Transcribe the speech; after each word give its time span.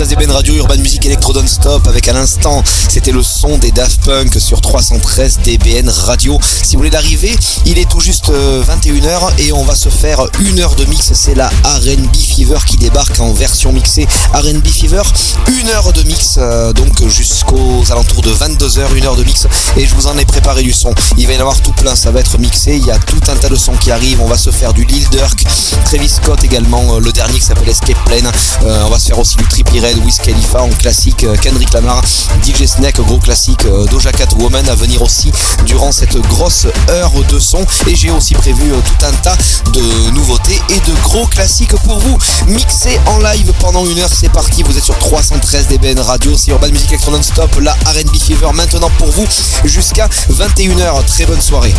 313 0.00 0.16
DBN 0.16 0.34
Radio, 0.34 0.54
Urban 0.54 0.78
Music 0.78 1.04
Electro 1.04 1.34
Stop 1.46 1.86
avec 1.86 2.08
à 2.08 2.14
l'instant, 2.14 2.62
c'était 2.88 3.12
le 3.12 3.22
son 3.22 3.58
des 3.58 3.70
Daft 3.70 4.02
Punk 4.06 4.40
sur 4.40 4.62
313 4.62 5.40
DBN 5.44 5.90
Radio. 5.90 6.38
Si 6.62 6.74
vous 6.74 6.78
voulez 6.78 6.90
d'arriver, 6.90 7.36
il 7.66 7.78
est 7.78 7.86
tout 7.86 8.00
juste 8.00 8.30
21h 8.30 9.04
euh, 9.04 9.30
et 9.38 9.52
on 9.52 9.62
va 9.62 9.74
se 9.74 9.90
faire 9.90 10.26
une 10.40 10.58
heure 10.60 10.74
de 10.74 10.86
mix. 10.86 11.12
C'est 11.12 11.34
la 11.34 11.48
R&B 11.48 12.16
Fever 12.16 12.56
qui 12.66 12.78
débarque 12.78 13.20
en 13.20 13.34
version 13.34 13.72
mixée. 13.72 14.06
R&B 14.32 14.66
Fever, 14.68 15.02
une 15.48 15.68
heure 15.68 15.92
de 15.92 16.02
mix, 16.04 16.36
euh, 16.38 16.72
donc 16.72 17.06
jusqu'aux 17.06 17.84
alentours 17.90 18.22
de 18.22 18.32
22h, 18.32 18.94
une 18.96 19.04
heure 19.04 19.16
de 19.16 19.24
mix. 19.24 19.46
Et 19.76 19.86
je 19.86 19.94
vous 19.94 20.06
en 20.06 20.16
ai 20.16 20.24
préparé 20.24 20.62
du 20.62 20.72
son. 20.72 20.94
Il 21.18 21.26
va 21.26 21.34
y 21.34 21.36
en 21.36 21.40
avoir 21.40 21.60
tout 21.60 21.72
plein, 21.72 21.94
ça 21.94 22.10
va 22.10 22.20
être 22.20 22.38
mixé. 22.38 22.74
Il 22.74 22.86
y 22.86 22.90
a 22.90 22.98
tout 22.98 23.20
un 23.28 23.36
tas 23.36 23.50
de 23.50 23.56
sons 23.56 23.76
qui 23.78 23.90
arrivent. 23.90 24.22
On 24.22 24.28
va 24.28 24.38
se 24.38 24.50
faire 24.50 24.72
du 24.72 24.84
Lil 24.84 25.06
Durk, 25.10 25.44
Travis 25.84 26.08
Scott 26.08 26.42
également, 26.42 26.94
euh, 26.94 27.00
le 27.00 27.12
dernier 27.12 27.38
qui 27.38 27.44
s'appelle 27.44 27.68
Escape 27.68 28.02
Plane. 28.06 28.30
on 28.64 28.88
va 28.88 28.98
se 28.98 29.08
faire 29.08 29.18
aussi 29.18 29.36
du 29.36 29.44
Trippie 29.44 29.80
Red, 29.90 30.22
Khalifa 30.22 30.62
en 30.62 30.68
classique, 30.68 31.26
Kendrick 31.40 31.72
Lamar, 31.72 32.02
DJ 32.44 32.66
Snake, 32.66 33.00
gros 33.00 33.18
classique, 33.18 33.66
Doja 33.90 34.12
Cat 34.12 34.28
Woman 34.38 34.68
à 34.68 34.74
venir 34.74 35.02
aussi 35.02 35.32
durant 35.66 35.90
cette 35.90 36.16
grosse 36.28 36.66
heure 36.88 37.12
de 37.28 37.38
son. 37.38 37.64
Et 37.86 37.96
j'ai 37.96 38.10
aussi 38.10 38.34
prévu 38.34 38.70
tout 38.70 39.04
un 39.06 39.12
tas 39.22 39.36
de 39.72 40.10
nouveautés 40.10 40.60
et 40.68 40.78
de 40.80 40.94
gros 41.02 41.26
classiques 41.26 41.74
pour 41.84 41.98
vous. 41.98 42.16
Mixé 42.46 43.00
en 43.06 43.18
live 43.18 43.52
pendant 43.60 43.84
une 43.84 43.98
heure, 43.98 44.10
c'est 44.12 44.30
parti. 44.30 44.62
Vous 44.62 44.76
êtes 44.76 44.84
sur 44.84 44.96
313 44.98 45.66
DBN 45.68 45.98
Radio, 46.00 46.36
c'est 46.36 46.52
Urban 46.52 46.68
Music 46.68 46.92
Extra 46.92 47.12
Non-Stop, 47.12 47.56
la 47.60 47.72
RB 47.72 48.16
Fever 48.16 48.52
maintenant 48.54 48.90
pour 48.98 49.10
vous 49.10 49.26
jusqu'à 49.64 50.08
21h. 50.30 51.04
Très 51.06 51.26
bonne 51.26 51.40
soirée. 51.40 51.74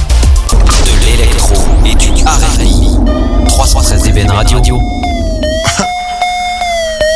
De 0.49 1.05
l'électro 1.05 1.55
et 1.85 1.95
du 1.95 2.09
RB. 2.09 3.47
313 3.47 4.03
DBN 4.03 4.31
Radio. 4.31 4.61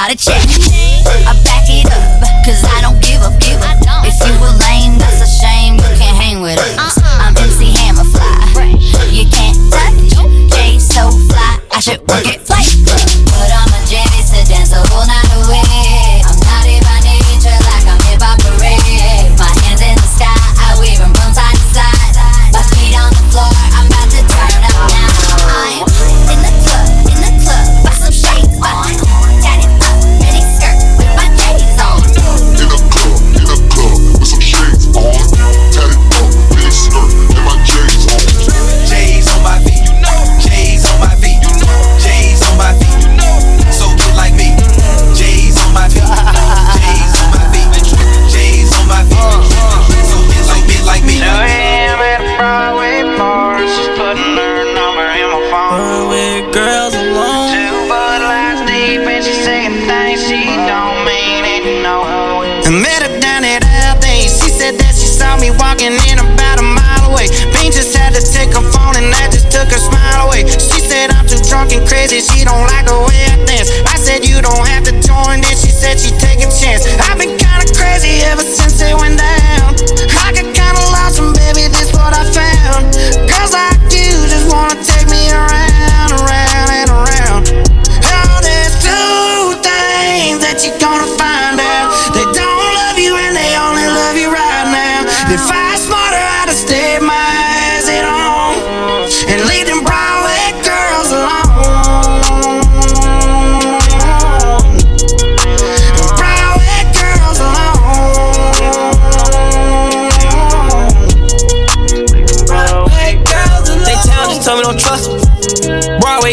gotta 0.00 0.16
check. 0.16 0.69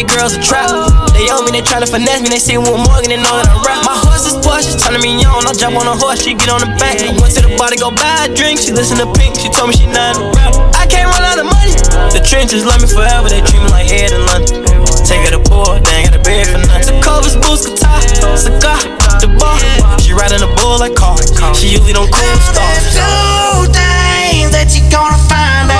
Girls 0.08 0.34
a 0.34 0.40
trap. 0.40 0.72
They 1.12 1.28
owe 1.28 1.44
me, 1.44 1.52
they 1.52 1.62
tryna 1.62 1.88
finesse 1.88 2.22
me. 2.24 2.28
They 2.32 2.40
see 2.40 2.56
one 2.56 2.82
Morgan, 2.88 3.12
they 3.12 3.20
know 3.20 3.36
that 3.36 3.48
I 3.48 3.56
rap. 3.62 3.80
My 3.84 3.96
horse 3.96 4.24
is 4.24 4.36
poor, 4.40 4.58
she 4.60 4.74
turning 4.80 5.04
me 5.04 5.20
on. 5.24 5.44
I 5.44 5.52
jump 5.52 5.76
on 5.76 5.86
a 5.86 5.94
horse, 5.94 6.22
she 6.24 6.34
get 6.34 6.48
on 6.48 6.60
the 6.64 6.70
back. 6.80 6.98
I 7.00 7.12
went 7.20 7.34
to 7.36 7.42
the 7.44 7.52
bar 7.56 7.70
to 7.70 7.78
go 7.78 7.92
buy 7.92 8.26
a 8.26 8.28
drink. 8.32 8.60
She 8.60 8.72
listen 8.72 8.98
to 8.98 9.08
Pink, 9.14 9.36
she 9.36 9.48
told 9.52 9.70
me 9.70 9.74
she 9.76 9.86
not 9.86 10.16
a 10.16 10.32
rap. 10.34 10.52
I 10.74 10.86
can't 10.88 11.08
run 11.10 11.24
out 11.24 11.38
of 11.38 11.46
money. 11.46 11.76
The 12.14 12.22
trenches 12.24 12.64
love 12.64 12.80
me 12.80 12.88
forever, 12.88 13.28
they 13.28 13.44
treat 13.44 13.60
me 13.60 13.68
like 13.68 13.92
Ed 13.92 14.12
in 14.14 14.22
London. 14.26 14.64
Take 15.04 15.24
her 15.28 15.32
to 15.36 15.42
board, 15.48 15.84
they 15.84 16.04
ain't 16.04 16.12
got 16.12 16.20
a 16.20 16.22
bed 16.22 16.48
for 16.48 16.60
nothing. 16.64 16.88
The 16.88 17.02
covers, 17.04 17.36
boots, 17.36 17.64
guitar, 17.68 18.00
cigar, 18.36 18.80
the 19.20 19.28
bar. 19.36 19.56
She 20.00 20.12
riding 20.12 20.42
a 20.42 20.50
bull 20.60 20.78
like 20.80 20.94
car. 20.94 21.16
She 21.54 21.68
usually 21.68 21.92
don't 21.92 22.10
cool 22.10 22.36
stars. 22.44 22.96
Two 22.96 23.72
things 23.72 24.52
that 24.52 24.72
you 24.72 24.82
gonna 24.90 25.16
find 25.28 25.70
out. 25.70 25.77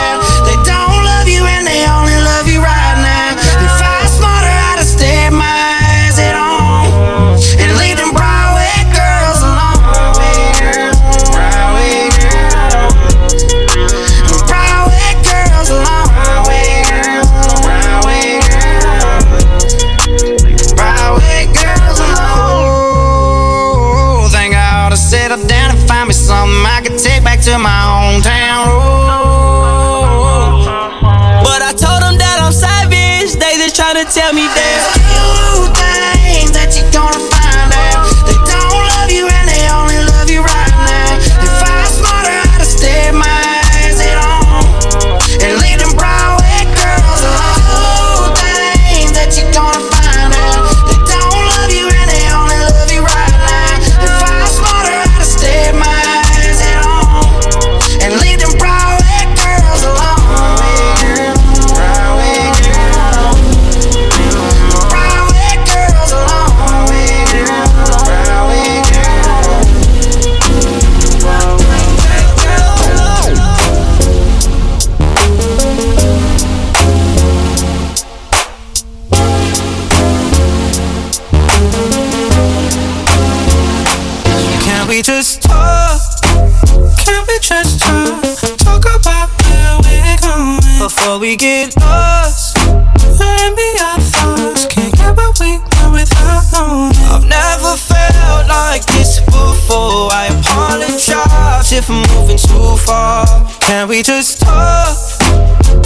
Can 103.89 103.97
we 103.97 104.03
just 104.03 104.43
talk? 104.43 104.99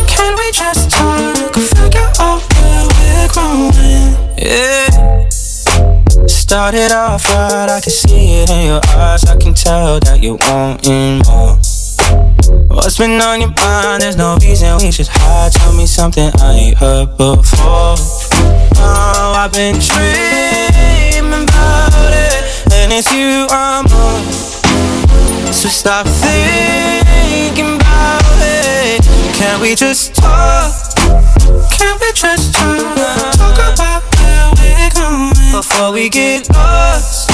Can 0.08 0.37
we 0.37 0.50
just 0.50 0.90
talk? 0.90 1.54
Figure 1.54 2.10
out 2.19 2.43
where 2.50 2.88
we're 2.90 3.28
growing. 3.31 4.16
Yeah. 4.37 5.28
Started 6.26 6.90
off 6.90 7.25
right, 7.28 7.70
I 7.70 7.81
can 7.81 7.93
see 7.93 8.43
it 8.43 8.50
in 8.50 8.66
your 8.66 8.81
eyes. 8.96 9.22
I 9.26 9.37
can 9.37 9.54
tell 9.54 10.00
that 10.00 10.20
you 10.20 10.37
wanting 10.50 11.22
more. 11.31 11.54
What's 12.75 12.99
been 12.99 13.20
on 13.20 13.40
your 13.40 13.50
mind? 13.50 14.02
There's 14.02 14.16
no 14.16 14.37
reason 14.43 14.78
we 14.78 14.90
should 14.90 15.06
hide. 15.08 15.52
Tell 15.52 15.72
me 15.72 15.87
something 15.87 16.32
I 16.40 16.54
ain't 16.54 16.78
heard 16.78 17.16
before. 17.16 17.94
Oh, 18.82 19.34
I've 19.37 19.52
been 19.52 19.78
dreaming 19.78 21.44
about 21.44 22.10
it, 22.10 22.72
and 22.72 22.93
it's 22.93 23.12
you 23.12 23.46
I'm 23.49 23.87
on. 23.87 25.52
So 25.52 25.69
stop 25.69 26.08
thinking. 26.08 27.81
Can 29.42 29.60
we 29.60 29.74
just 29.74 30.14
talk? 30.14 30.72
Can 31.72 31.98
we 32.00 32.12
just 32.14 32.54
talk? 32.54 32.78
Talk 33.34 33.74
about 33.74 34.02
where 34.14 34.50
we're 34.54 34.90
going 34.94 35.34
before 35.50 35.90
we 35.90 36.08
get 36.08 36.48
lost. 36.50 37.28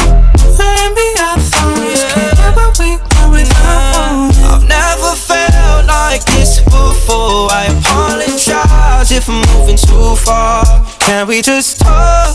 Let 0.56 0.94
me 0.96 1.06
our 1.20 1.36
thoughts. 1.36 2.04
Can't 2.14 2.34
get 2.56 2.78
we 2.80 2.96
want 2.96 3.30
without 3.30 4.32
I've 4.40 4.64
never 4.66 5.12
felt 5.20 5.86
like 5.86 6.24
this 6.32 6.60
before. 6.64 7.52
I 7.52 7.68
apologize 7.76 9.12
if 9.12 9.28
I'm 9.28 9.44
moving 9.52 9.76
too 9.76 10.16
far. 10.16 10.64
Can 11.00 11.26
we 11.28 11.42
just 11.42 11.80
talk? 11.80 12.34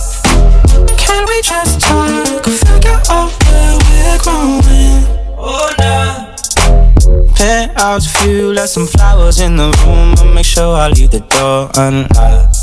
Can 0.97 1.25
we 1.25 1.41
just 1.41 1.81
talk? 1.81 2.45
Figure 2.45 3.01
out 3.09 3.33
where 3.49 3.77
we're 3.89 4.19
growing. 4.21 5.01
Oh, 5.35 5.73
nah. 5.79 6.35
Penthouse 7.43 8.05
view, 8.21 8.53
left 8.53 8.69
some 8.69 8.87
flowers 8.87 9.41
in 9.41 9.57
the 9.57 9.67
room. 9.83 10.15
I'll 10.19 10.33
make 10.33 10.45
sure 10.45 10.77
I 10.77 10.87
leave 10.87 11.11
the 11.11 11.19
door 11.19 11.69
unlocked. 11.75 12.55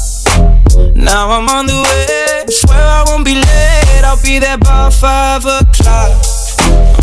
Now 0.96 1.28
I'm 1.28 1.46
on 1.50 1.66
the 1.66 1.76
way. 1.84 2.46
Swear 2.48 2.80
I 2.80 3.04
won't 3.06 3.22
be 3.22 3.34
late. 3.34 4.02
I'll 4.08 4.16
be 4.22 4.38
there 4.38 4.56
by 4.56 4.88
five 4.88 5.44
o'clock. 5.44 6.16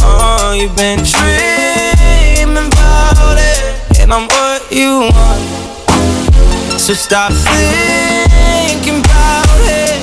Oh, 0.02 0.58
you've 0.58 0.76
been 0.76 1.06
dreaming 1.06 2.66
about 2.66 3.38
it, 3.38 4.00
and 4.00 4.12
I'm 4.12 4.26
what 4.26 4.72
you 4.72 5.14
want. 5.14 6.82
So 6.82 6.96
stop 6.96 7.32
thinking 7.32 9.02
about 9.06 9.46
it. 9.70 10.02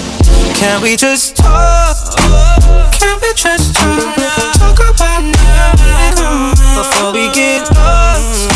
Can't 0.54 0.80
we 0.80 0.94
just 0.94 1.34
talk? 1.34 1.96
Can't 2.92 3.20
we 3.20 3.34
just 3.34 3.74
talk? 3.74 4.14
Talk 4.62 4.94
about 4.94 5.22
now 5.24 6.53
before 6.74 7.12
we 7.12 7.30
get 7.30 7.62
lost. 7.74 8.50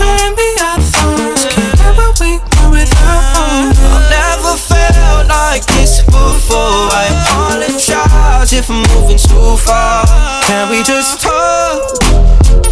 Let 0.00 0.32
me 0.36 0.48
our 0.64 0.80
thoughts. 0.80 1.44
Can't 1.76 1.96
get 1.96 2.16
we 2.20 2.38
want 2.38 2.72
without. 2.72 3.76
I've 3.76 4.08
never 4.08 4.56
felt 4.56 5.28
like 5.28 5.64
this 5.76 6.02
before. 6.04 6.88
I 6.88 7.04
apologize 7.20 8.52
if 8.52 8.70
I'm 8.70 8.82
moving 8.94 9.18
too 9.18 9.56
far. 9.60 10.04
Can 10.44 10.70
we 10.70 10.82
just 10.82 11.20
talk? 11.20 12.00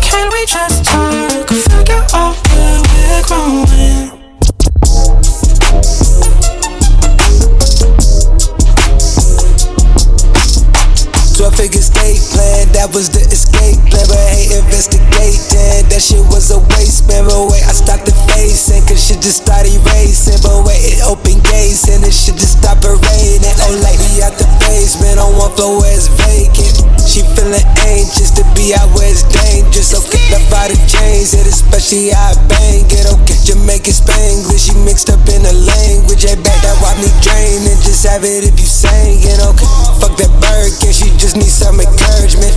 Can 0.00 0.32
we 0.32 0.46
just 0.46 0.84
talk? 0.84 1.48
Figure 1.48 2.04
out 2.14 2.36
where 2.48 2.80
we're 2.88 3.22
growing. 3.28 3.97
Figure 11.58 11.82
state 11.82 12.22
plan, 12.30 12.70
that 12.70 12.94
was 12.94 13.10
the 13.10 13.18
escape 13.34 13.82
plan. 13.90 14.06
Hey, 14.30 14.46
investigating, 14.54 15.90
that 15.90 15.98
shit 15.98 16.22
was 16.30 16.54
a 16.54 16.62
waste, 16.78 17.10
man. 17.10 17.26
But 17.26 17.50
wait, 17.50 17.66
I 17.66 17.74
stopped 17.74 18.06
the 18.06 18.14
facing, 18.30 18.86
cause 18.86 19.02
shit 19.02 19.18
just 19.18 19.42
started 19.42 19.74
racing. 19.90 20.38
But 20.38 20.62
wait, 20.62 20.78
it 20.94 21.02
opened 21.02 21.42
gates, 21.50 21.90
and 21.90 22.06
it 22.06 22.14
shit 22.14 22.38
just 22.38 22.62
stopped 22.62 22.86
raining. 22.86 23.42
Oh, 23.42 23.74
lady 23.82 24.22
out 24.22 24.38
the 24.38 24.46
basement, 24.70 25.18
on 25.18 25.34
one 25.34 25.50
floor 25.58 25.82
where 25.82 25.90
it's 25.90 26.06
vacant. 26.22 26.97
She 27.06 27.22
feeling 27.36 27.66
anxious 27.86 28.30
to 28.34 28.44
be 28.56 28.74
out 28.74 28.88
where 28.96 29.10
it's 29.10 29.22
dangerous. 29.28 29.94
Okay, 29.94 30.18
the 30.68 30.76
chains, 30.84 31.32
it 31.32 31.48
especially 31.48 32.12
I 32.12 32.36
bang 32.48 32.84
it. 32.84 33.06
Okay, 33.08 33.38
Jamaican 33.40 33.96
Spanglish, 33.96 34.68
she 34.68 34.74
mixed 34.84 35.08
up 35.08 35.24
in 35.32 35.44
the 35.44 35.54
language. 35.54 36.24
Hey, 36.24 36.36
back 36.36 36.60
that 36.60 36.76
why 36.84 36.92
me 37.00 37.08
drain 37.24 37.64
and 37.64 37.80
just 37.80 38.04
have 38.04 38.24
it 38.24 38.44
if 38.44 38.56
you 38.60 38.68
it. 38.68 39.40
Okay, 39.40 39.68
fuck 39.96 40.12
that 40.20 40.28
Birkin, 40.44 40.92
she 40.92 41.08
just 41.16 41.40
need 41.40 41.48
some 41.48 41.80
encouragement. 41.80 42.52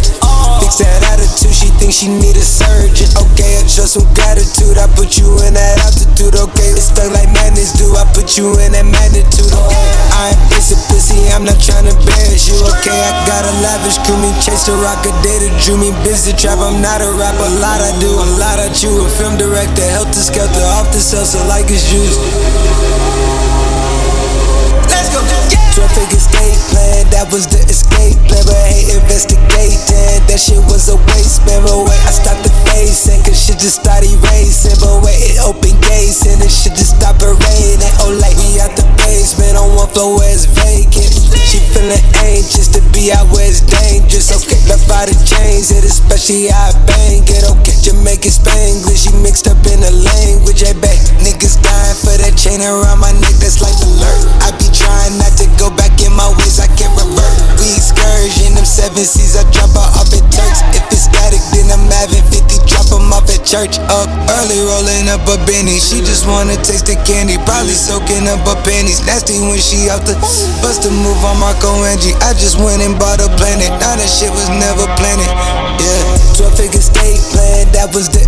Fix 0.59 0.83
that 0.83 0.99
attitude, 1.15 1.55
she 1.55 1.71
thinks 1.79 2.03
she 2.03 2.11
need 2.11 2.35
a 2.35 2.43
surgeon. 2.43 3.07
Okay, 3.15 3.63
I 3.63 3.67
show 3.67 3.87
some 3.87 4.05
gratitude, 4.11 4.75
I 4.75 4.91
put 4.91 5.15
you 5.15 5.31
in 5.47 5.55
that 5.55 5.79
altitude. 5.87 6.35
Okay, 6.35 6.75
it's 6.75 6.91
stuck 6.91 7.07
like 7.15 7.31
madness, 7.31 7.71
do 7.79 7.87
I 7.95 8.03
put 8.11 8.35
you 8.35 8.51
in 8.59 8.75
that 8.75 8.83
magnitude? 8.83 9.47
Okay, 9.47 9.87
I 10.11 10.35
ain't 10.35 10.43
basic 10.51 10.79
pussy, 10.91 11.31
I'm 11.31 11.47
not 11.47 11.57
trying 11.63 11.87
to 11.87 11.95
embarrass 11.95 12.51
you. 12.51 12.59
Okay, 12.77 12.93
I 12.93 13.11
got 13.23 13.47
a 13.47 13.53
lavish 13.63 13.97
crew, 14.03 14.19
chase 14.39 14.69
the 14.69 14.75
rock 14.79 15.03
a 15.03 15.11
day 15.25 15.39
to 15.43 15.49
drew 15.59 15.75
me 15.75 15.91
busy 16.05 16.31
trap. 16.31 16.59
I'm 16.59 16.79
not 16.79 17.01
a 17.01 17.11
rapper, 17.17 17.43
a 17.43 17.59
lot 17.59 17.81
I 17.81 17.91
do, 17.99 18.07
a 18.07 18.27
lot 18.39 18.59
I 18.61 18.71
chew. 18.71 19.03
A 19.03 19.09
film 19.09 19.35
director, 19.35 19.83
helter 19.83 20.23
skelter, 20.23 20.63
off 20.77 20.87
the 20.93 21.01
salsa 21.01 21.41
like 21.49 21.67
it's 21.67 21.89
juice. 21.89 22.15
Let's 24.87 25.09
go. 25.11 25.19
12 25.71 25.87
figure 25.95 26.19
state 26.19 26.59
plan, 26.67 27.07
that 27.15 27.31
was 27.31 27.47
the 27.47 27.63
escape 27.71 28.19
plan. 28.27 28.43
But 28.43 28.59
hey, 28.67 28.91
investigating, 28.91 30.19
that 30.27 30.35
shit 30.35 30.59
was 30.67 30.91
a 30.91 30.99
waste, 31.15 31.47
man. 31.47 31.63
But 31.63 31.87
wait, 31.87 32.01
I 32.03 32.11
stopped 32.11 32.43
the 32.43 32.51
facing, 32.67 33.23
cause 33.23 33.39
shit 33.39 33.55
just 33.55 33.79
started 33.79 34.11
racing. 34.29 34.75
But 34.83 34.99
wait, 34.99 35.31
it 35.31 35.39
opened 35.39 35.79
gates, 35.87 36.27
and 36.27 36.43
it 36.43 36.51
shit 36.51 36.75
just 36.75 36.99
stopped 36.99 37.23
raining. 37.23 37.95
Oh, 38.03 38.11
especially 46.21 46.49
I 46.53 46.71
bang 46.85 47.23
it. 47.25 47.43
Okay, 47.49 47.73
Jamaican 47.81 48.29
Spanglish, 48.29 49.09
she 49.09 49.11
mixed 49.25 49.47
up 49.47 49.57
in 49.65 49.81
the 49.81 49.89
language. 49.89 50.61
Hey, 50.61 50.73
back 50.77 50.97
niggas 51.25 51.57
dying 51.61 51.97
for 51.97 52.13
that 52.21 52.37
chain 52.37 52.61
around 52.61 52.99
my 53.01 53.11
neck, 53.17 53.33
that's 53.41 53.61
like 53.61 53.80
church. 63.51 63.83
Up 63.91 64.07
early, 64.39 64.63
rolling 64.63 65.11
up 65.11 65.27
a 65.27 65.35
Benny. 65.43 65.75
She 65.75 65.99
just 65.99 66.23
wanna 66.23 66.55
taste 66.63 66.87
the 66.87 66.95
candy, 67.03 67.35
probably 67.43 67.75
soaking 67.75 68.23
up 68.31 68.39
her 68.47 68.55
panties. 68.63 69.03
Nasty 69.03 69.43
when 69.43 69.59
she 69.59 69.91
out 69.91 70.07
the 70.07 70.15
bust 70.63 70.87
a 70.87 70.89
move 71.03 71.19
on 71.27 71.35
Marco 71.43 71.67
Angie. 71.83 72.15
I 72.23 72.31
just 72.31 72.55
went 72.63 72.79
and 72.79 72.95
bought 72.95 73.19
a 73.19 73.27
planet, 73.35 73.67
now 73.83 73.99
that 73.99 74.07
shit 74.07 74.31
was 74.31 74.47
never 74.47 74.87
planted. 74.95 75.27
Yeah, 75.83 76.47
12 76.47 76.55
figure 76.55 76.79
state 76.79 77.19
plan, 77.35 77.67
that 77.75 77.91
was 77.91 78.07
the 78.07 78.20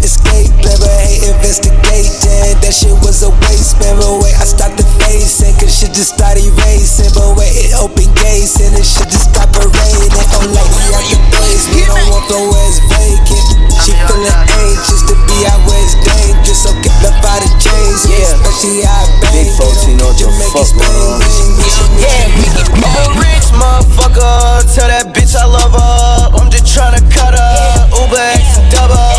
escape 0.63 0.79
plan. 0.79 0.79
But 0.79 1.27
investigating, 1.27 2.57
that 2.61 2.73
shit 2.73 2.95
was 3.03 3.23
a 3.23 3.31
waste, 3.47 3.79
man. 3.79 3.99
But 3.99 4.23
wait, 4.23 4.35
I 4.39 4.45
stopped 4.47 4.77
the 4.77 4.85
facing, 5.03 5.55
cause 5.59 5.73
shit 5.73 5.93
just 5.93 6.15
started 6.15 6.47
racing. 6.63 7.11
But 7.15 7.35
wait, 7.37 7.51
it 7.55 7.73
opened 7.79 8.13
gates, 8.19 8.59
and 8.59 8.75
it 8.75 8.85
shit 8.85 9.09
just 9.11 9.31
stopped 9.31 9.55
raining. 9.59 10.11
Oh, 10.33 10.45
like 10.51 10.69
we 10.75 10.83
out 10.95 11.05
the 11.11 11.19
basement, 11.35 11.89
on 11.91 12.03
one 12.11 12.23
floor 12.27 12.43
where 12.51 12.67
it's 12.69 12.79
vacant. 12.91 13.47
She 13.83 13.91
feeling 14.07 14.31
anxious 14.31 15.03
to 15.11 15.15
be 15.27 15.37
out 15.47 15.59
where 15.67 15.81
it's 15.83 15.95
dangerous. 15.99 16.63
So 16.63 16.71
get 16.79 16.95
left 17.03 17.19
out 17.27 17.43
of 17.43 17.51
chains, 17.59 18.07
Yeah. 18.07 18.31
especially 18.31 18.87
I 18.87 19.03
bang. 19.19 19.43
Big 19.43 19.49
folks, 19.59 19.83
you 19.87 19.95
know 19.99 20.07
what 20.07 20.15
the 20.15 20.31
Jamaican 20.31 20.51
fuck 20.55 20.69
going 20.79 20.87
on. 20.87 21.21
Yeah, 21.99 22.31
I'm 22.79 22.95
a 22.95 23.05
rich 23.19 23.47
motherfucker. 23.51 24.63
Tell 24.71 24.87
that 24.87 25.11
bitch 25.11 25.35
I 25.35 25.43
love 25.45 25.75
her. 25.75 26.39
I'm 26.39 26.49
just 26.49 26.65
tryna 26.71 27.03
cut 27.11 27.35
her. 27.35 27.87
Uber 27.99 28.15
X 28.15 28.59
double. 28.71 29.12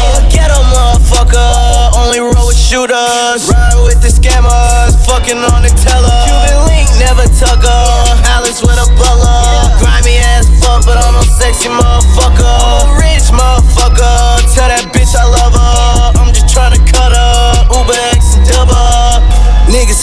Get 0.45 0.53
a 0.53 0.61
motherfucker. 0.77 1.97
Only 1.97 2.21
roll 2.21 2.53
with 2.53 2.61
shooters. 2.61 3.49
Ride 3.49 3.81
with 3.81 4.05
the 4.05 4.13
scammers. 4.13 4.93
Fucking 5.09 5.41
on 5.41 5.65
the 5.65 5.73
teller. 5.73 6.21
Cuban 6.29 6.69
link, 6.69 6.85
never 7.01 7.25
tuck 7.33 7.65
her. 7.65 7.89
Alice 8.29 8.61
with 8.61 8.77
a 8.77 8.85
butler. 8.93 9.73
Grimy 9.81 10.21
ass 10.21 10.45
fuck, 10.61 10.85
but 10.85 11.01
I'm 11.01 11.17
a 11.17 11.25
sexy 11.25 11.73
motherfucker. 11.73 12.93
Rich 13.01 13.33
motherfucker. 13.33 14.45
Tell 14.53 14.69
that 14.69 14.85
bitch 14.93 15.17
I 15.17 15.25
love 15.25 15.57
her. 15.57 16.21
I'm 16.21 16.29
just 16.37 16.53
tryna 16.53 16.77
cut 16.93 17.04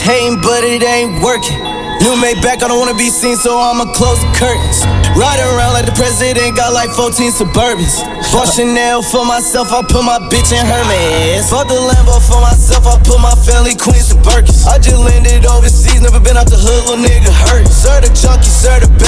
hating, 0.02 0.42
but 0.42 0.64
it 0.64 0.84
ain't 0.84 1.22
working. 1.22 1.58
New 2.02 2.18
made 2.18 2.42
back, 2.42 2.64
I 2.64 2.68
don't 2.68 2.82
wanna 2.82 2.98
be 2.98 3.14
seen, 3.14 3.38
so 3.38 3.62
I'ma 3.62 3.94
close 3.94 4.18
the 4.18 4.32
curtains. 4.34 4.82
Riding 5.14 5.46
around 5.54 5.78
like 5.78 5.86
the 5.86 5.94
president, 5.94 6.58
got 6.58 6.74
like 6.74 6.90
14 6.98 7.30
Suburbans. 7.30 8.02
Bought 8.34 8.50
Chanel 8.56 9.04
for 9.06 9.26
myself, 9.26 9.70
I 9.70 9.86
put 9.86 10.02
my 10.02 10.18
bitch 10.34 10.50
in 10.50 10.66
Hermes. 10.66 11.52
Bought 11.52 11.70
the 11.70 11.78
Lambo 11.78 12.18
for 12.18 12.42
myself, 12.42 12.90
I 12.90 12.98
put 13.06 13.22
my 13.22 13.36
family 13.46 13.78
Queens 13.78 14.10
to 14.10 14.18
Birkins. 14.26 14.66
I 14.66 14.82
just 14.82 14.98
landed 14.98 15.46
overseas, 15.46 16.02
never 16.02 16.18
been 16.18 16.38
out 16.38 16.50
the 16.50 16.58
hood, 16.58 16.90
little 16.90 17.02
nigga 17.06 17.30
hurt. 17.30 17.70
Sir 17.70 18.02
the 18.02 18.10
junkie, 18.18 18.50
sir 18.50 18.82
the 18.82 18.90
bass, 18.98 18.98
nigga, 18.98 18.98
I 18.98 19.01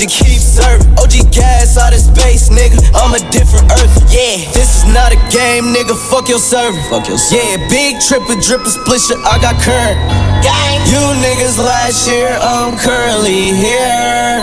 just 0.00 0.16
keep 0.24 0.40
serving. 0.40 0.88
OG 0.96 1.28
gas 1.32 1.76
out 1.76 1.92
of 1.92 2.00
space, 2.00 2.48
nigga, 2.48 2.80
I'm 2.96 3.12
a 3.12 3.20
different 3.30 3.68
earth. 3.72 3.92
Yeah, 4.08 4.40
this 4.56 4.80
is 4.80 4.86
not 4.88 5.12
a 5.12 5.20
game, 5.28 5.76
nigga, 5.76 5.92
fuck 6.08 6.28
your 6.28 6.38
serving. 6.40 6.80
Fuck 6.88 7.08
your. 7.08 7.18
Yeah, 7.28 7.60
big 7.68 8.00
tripper, 8.00 8.40
dripper, 8.40 8.72
split 8.72 9.00
shit, 9.00 9.18
I 9.28 9.36
got 9.40 9.60
current. 9.60 10.00
Gang. 10.40 10.80
You 10.88 11.02
niggas 11.20 11.58
last 11.58 12.08
year, 12.08 12.32
I'm 12.40 12.76
currently 12.78 13.52
here. 13.52 14.40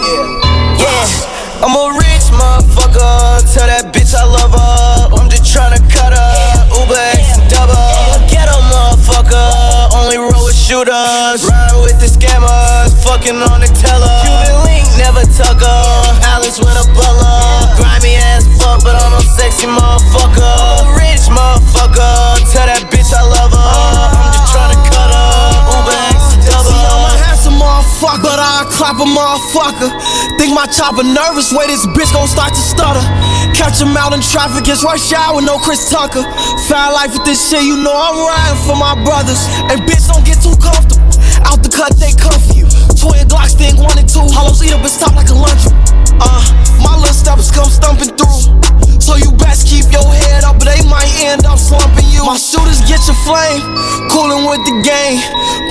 Yeah. 0.00 0.80
Yeah. 0.80 1.30
I'm 1.60 1.76
a 1.76 1.92
rich 1.92 2.26
motherfucker. 2.32 3.44
Tell 3.52 3.68
that 3.68 3.92
bitch 3.92 4.16
I 4.16 4.24
love 4.24 4.56
her. 4.56 5.20
I'm 5.20 5.28
just 5.28 5.44
tryna 5.44 5.76
cut 5.92 6.16
her. 6.16 6.80
Uber 6.80 7.19
shooters. 10.70 11.42
Ride 11.50 11.82
with 11.82 11.98
the 11.98 12.06
scammers. 12.06 12.94
Fucking 13.02 13.34
on 13.34 13.58
the 13.58 13.70
teller. 13.74 14.06
Cuban 14.22 14.54
link, 14.62 14.86
never 15.02 15.26
tuck 15.34 15.58
her. 15.58 15.82
Alice 16.30 16.62
with 16.62 16.78
a 16.78 16.86
butler. 16.94 17.74
Grimy 17.74 18.14
ass 18.14 18.46
fuck, 18.54 18.86
but 18.86 18.94
I'm 18.94 19.18
a 19.18 19.22
sexy 19.34 19.66
motherfucker. 19.66 20.38
I'm 20.38 20.86
a 20.86 20.94
rich 20.94 21.26
motherfucker. 21.26 22.46
Tell 22.54 22.70
that 22.70 22.86
bitch 22.86 23.10
I 23.10 23.26
love 23.26 23.50
her. 23.50 23.58
I'm 24.14 24.30
just 24.30 24.54
tryna 24.54 24.78
cut 24.86 25.10
her. 25.10 25.34
Uber 25.74 25.98
X 26.14 26.38
double. 26.46 26.70
See, 26.70 26.86
I'm 26.86 27.50
a 27.50 27.52
motherfucker, 27.58 28.22
but 28.22 28.38
I 28.38 28.62
clap 28.70 29.02
a 29.02 29.08
motherfucker. 29.10 29.90
Think 30.38 30.54
my 30.54 30.70
chopper 30.70 31.02
nervous, 31.02 31.50
way 31.50 31.66
this 31.66 31.82
bitch 31.98 32.14
gon' 32.14 32.30
start 32.30 32.54
to 32.54 32.62
stutter. 32.62 33.02
Catch 33.60 33.82
him 33.82 33.92
out 33.92 34.14
in 34.14 34.22
traffic, 34.22 34.64
it's 34.72 34.82
rush 34.82 35.12
hour, 35.12 35.42
no 35.42 35.58
Chris 35.58 35.90
Tucker. 35.90 36.24
Foul 36.64 36.94
life 36.94 37.12
with 37.12 37.26
this 37.26 37.50
shit, 37.50 37.62
you 37.62 37.76
know 37.76 37.92
I'm 37.92 38.16
riding 38.16 38.56
for 38.64 38.74
my 38.74 38.96
brothers. 39.04 39.44
And 39.68 39.84
bitch, 39.84 40.08
don't 40.08 40.24
get 40.24 40.40
too 40.40 40.56
comfortable. 40.56 41.04
Out 41.44 41.60
the 41.60 41.68
cut, 41.68 41.92
they 42.00 42.16
for 42.16 42.56
you. 42.56 42.64
Twin 42.96 43.28
Glocks, 43.28 43.52
think 43.52 43.76
one 43.76 43.98
and 43.98 44.08
two. 44.08 44.24
Hollows 44.32 44.64
eat 44.64 44.72
up 44.72 44.80
and 44.80 44.88
stop 44.88 45.14
like 45.14 45.28
a 45.28 45.34
lunch. 45.34 45.68
Uh, 46.24 46.40
my 46.80 46.96
little 46.96 47.12
steppers 47.12 47.50
come 47.50 47.68
stumping 47.68 48.16
through. 48.16 48.59
So 49.10 49.18
you 49.18 49.34
best 49.42 49.66
keep 49.66 49.90
your 49.90 50.06
head 50.06 50.46
up, 50.46 50.62
but 50.62 50.70
they 50.70 50.86
might 50.86 51.10
end 51.18 51.42
up 51.42 51.58
slumping 51.58 52.06
you. 52.14 52.22
My 52.22 52.38
shooters 52.38 52.78
get 52.86 53.02
your 53.10 53.18
flame, 53.26 53.58
coolin' 54.06 54.46
with 54.46 54.62
the 54.62 54.76
game. 54.86 55.18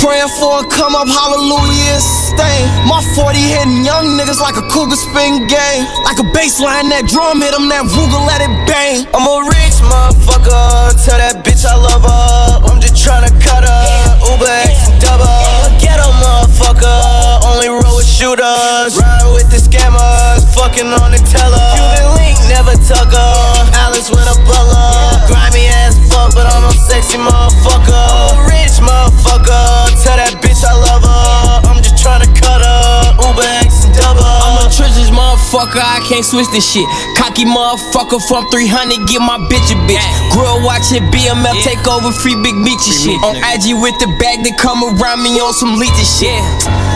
Praying 0.03 0.27
for 0.35 0.59
a 0.59 0.67
come 0.67 0.91
up, 0.91 1.07
hallelujah, 1.07 1.95
and 1.95 2.03
sustain. 2.03 2.67
My 2.83 2.99
40 3.15 3.39
hitting 3.39 3.87
young 3.87 4.19
niggas 4.19 4.43
like 4.43 4.59
a 4.59 4.65
cougar 4.67 4.99
spin 4.99 5.47
game. 5.47 5.87
Like 6.03 6.19
a 6.19 6.27
baseline, 6.35 6.91
that 6.91 7.07
drum 7.07 7.39
hit 7.39 7.55
hit 7.55 7.55
'em, 7.55 7.71
that 7.71 7.87
Ruger 7.95 8.19
let 8.27 8.43
it 8.43 8.51
bang. 8.67 9.07
I'm 9.15 9.23
a 9.23 9.47
rich 9.47 9.79
motherfucker. 9.87 10.99
Tell 10.99 11.15
that 11.23 11.39
bitch 11.39 11.63
I 11.63 11.79
love 11.79 12.03
her. 12.03 12.67
I'm 12.67 12.81
just 12.83 12.99
tryna 12.99 13.31
cut 13.39 13.63
her. 13.63 14.19
Uber 14.27 14.51
X 14.67 14.91
and 14.91 14.99
double. 14.99 15.68
Ghetto 15.89 16.13
motherfucker. 16.21 17.41
Only 17.49 17.69
roll 17.73 17.97
with 17.97 18.05
shooters. 18.05 18.93
Ride 18.93 19.25
with 19.33 19.49
the 19.49 19.57
scammers. 19.57 20.45
Fucking 20.53 20.85
on 20.85 21.17
the 21.17 21.21
teller. 21.25 21.57
Cuban 21.73 22.13
link, 22.21 22.37
never 22.45 22.77
tuck 22.85 23.09
her. 23.09 23.73
Alice 23.73 24.09
with 24.13 24.21
a 24.21 24.37
butler. 24.45 25.25
Grimy 25.25 25.65
ass 25.81 25.97
fuck, 26.13 26.37
but 26.37 26.45
I'm 26.45 26.69
a 26.69 26.73
sexy 26.77 27.17
motherfucker. 27.17 27.89
I'm 27.89 28.37
a 28.37 28.53
rich 28.53 28.77
motherfucker. 28.77 29.97
Tell 30.05 30.17
that 30.21 30.37
bitch 30.45 30.61
I 30.61 30.77
love 30.77 31.01
her. 31.01 31.69
I'm 31.73 31.81
just 31.81 31.97
tryna 31.97 32.29
cut 32.37 32.61
her. 32.61 33.25
Uber 33.25 33.49
trenches 34.69 35.09
motherfucker, 35.09 35.81
I 35.81 35.99
can't 36.05 36.23
switch 36.23 36.47
this 36.53 36.65
shit. 36.65 36.85
Cocky 37.17 37.45
motherfucker 37.45 38.21
from 38.21 38.47
300, 38.53 39.09
get 39.09 39.19
my 39.19 39.37
bitch 39.49 39.73
a 39.73 39.77
bitch. 39.89 40.03
Grill 40.31 40.61
watching 40.63 41.03
BML 41.09 41.57
take 41.65 41.81
over 41.89 42.13
free 42.13 42.37
big 42.39 42.55
meaty 42.55 42.93
shit. 42.93 43.17
On 43.25 43.35
IG 43.35 43.75
with 43.77 43.97
the 43.99 44.09
bag, 44.21 44.45
they 44.45 44.53
come 44.55 44.81
around 44.85 45.21
me 45.21 45.37
on 45.41 45.53
some 45.53 45.75
leechy 45.75 46.05
shit. 46.05 46.41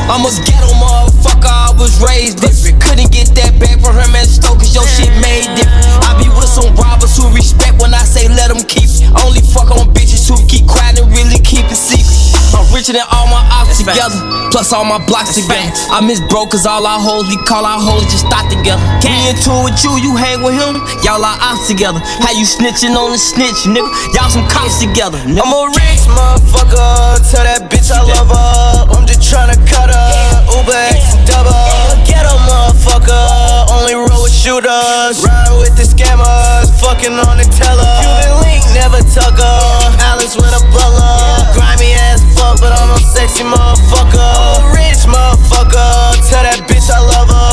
I'm 0.07 0.25
a 0.25 0.31
ghetto 0.45 0.71
motherfucker, 0.77 1.49
I 1.49 1.73
was 1.77 1.97
raised 2.03 2.41
different. 2.41 2.81
Couldn't 2.83 3.11
get 3.11 3.33
that 3.39 3.57
back 3.59 3.79
from 3.81 3.95
her 3.95 4.09
man 4.11 4.25
Stoke, 4.25 4.59
cause 4.59 4.73
your 4.73 4.85
shit 4.87 5.11
made 5.23 5.47
different. 5.55 5.85
I 6.05 6.15
be 6.19 6.29
with 6.33 6.49
some 6.49 6.69
robbers 6.75 7.15
who 7.17 7.29
respect 7.33 7.81
when 7.81 7.93
I 7.93 8.03
say 8.03 8.27
let 8.27 8.53
them 8.53 8.61
keep 8.67 8.87
it. 8.87 9.07
Only 9.23 9.41
fuck 9.41 9.71
on 9.71 9.89
bitches 9.95 10.27
who 10.29 10.37
keep 10.47 10.67
quiet 10.67 10.99
and 10.99 11.09
really 11.11 11.39
keep 11.41 11.65
it 11.71 11.79
secret. 11.79 12.13
I'm 12.53 12.69
richer 12.69 12.93
than 12.93 13.05
all 13.09 13.25
my 13.27 13.41
ops 13.49 13.81
together, 13.81 14.13
plus 14.53 14.73
all 14.73 14.85
my 14.85 15.01
blocks 15.09 15.33
together. 15.33 15.73
I 15.89 16.05
miss 16.05 16.21
bro, 16.29 16.45
cause 16.45 16.65
all 16.65 16.85
our 16.85 17.01
hoes, 17.01 17.25
we 17.27 17.37
call 17.49 17.62
our 17.63 17.79
hoes 17.79 18.03
just 18.11 18.27
stop 18.27 18.45
together. 18.51 18.83
Me 19.03 19.31
in 19.31 19.35
tune 19.39 19.63
with 19.63 19.79
you, 19.83 19.95
you 19.99 20.15
hang 20.15 20.43
with 20.43 20.55
him, 20.55 20.83
y'all 21.03 21.23
are 21.23 21.39
ops 21.39 21.67
together. 21.67 21.99
How 22.21 22.31
you 22.35 22.45
snitching 22.45 22.95
on 22.95 23.11
the 23.11 23.19
snitch, 23.19 23.65
nigga? 23.65 23.87
Y'all 24.13 24.29
some 24.29 24.47
cops 24.51 24.79
together, 24.79 25.17
nigga. 25.23 25.43
I'm 25.43 25.53
a 25.53 25.71
rich 25.71 26.03
motherfucker. 26.11 27.23
Tell 27.31 27.43
that 27.43 27.71
bitch 27.71 27.89
I 27.91 28.03
love 28.03 28.29
her. 28.29 28.93
I'm 28.93 29.07
just 29.07 29.23
tryna 29.23 29.55
cut 29.67 29.89
her. 29.89 30.11
Uber 30.59 30.75
X 30.91 31.15
and 31.15 31.23
double. 31.27 31.55
Ghetto 32.03 32.35
motherfucker. 32.47 33.71
Only 33.71 33.95
roll 33.95 34.23
with 34.23 34.35
shooters. 34.35 35.23
Ride 35.23 35.55
with 35.59 35.75
the 35.79 35.87
scammers. 35.87 36.67
Fucking 36.83 37.15
on 37.15 37.39
the 37.39 37.47
teller. 37.47 37.87
Cuban 38.03 38.43
link, 38.43 38.63
never 38.75 38.99
tuck 39.15 39.39
her. 39.39 39.63
Alice 40.11 40.35
with 40.35 40.51
a 40.51 40.61
butler. 40.75 41.47
Grimy 41.55 41.95
ass 42.11 42.19
fuck, 42.35 42.59
but 42.59 42.75
I'm 42.75 42.91
a 42.91 42.99
sexy 42.99 43.43
motherfucker. 43.43 44.19
I'm 44.19 44.67
a 44.67 44.75
rich 44.75 45.03
motherfucker. 45.07 46.19
Tell 46.27 46.43
that 46.43 46.59
bitch 46.67 46.89
I 46.91 46.99
love 46.99 47.29
her. 47.29 47.52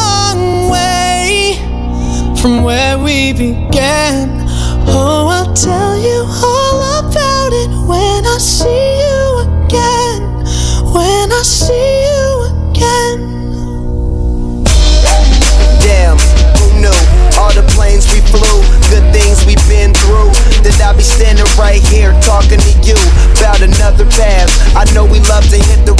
from 2.41 2.63
where 2.63 2.97
we 2.97 3.33
began. 3.33 4.27
Oh, 4.89 5.29
I'll 5.29 5.53
tell 5.53 5.95
you 5.95 6.25
all 6.25 7.05
about 7.05 7.53
it 7.53 7.69
when 7.85 8.25
I 8.25 8.37
see 8.39 8.65
you 8.65 9.45
again. 9.45 10.41
When 10.89 11.29
I 11.29 11.41
see 11.45 12.01
you 12.01 12.49
again. 12.73 13.19
Damn, 15.85 16.17
who 16.57 16.81
knew? 16.81 17.01
All 17.37 17.53
the 17.53 17.61
planes 17.77 18.09
we 18.11 18.21
flew, 18.33 18.57
good 18.89 19.05
things 19.13 19.45
we've 19.45 19.61
been 19.69 19.93
through. 19.93 20.33
That 20.65 20.81
I'll 20.81 20.97
be 20.97 21.05
standing 21.05 21.45
right 21.61 21.81
here 21.93 22.09
talking 22.25 22.57
to 22.57 22.73
you 22.81 22.97
about 23.37 23.61
another 23.61 24.05
path. 24.17 24.49
I 24.73 24.89
know 24.93 25.05
we 25.05 25.19
love 25.29 25.45
to 25.53 25.57
hit 25.61 25.85
the 25.85 25.90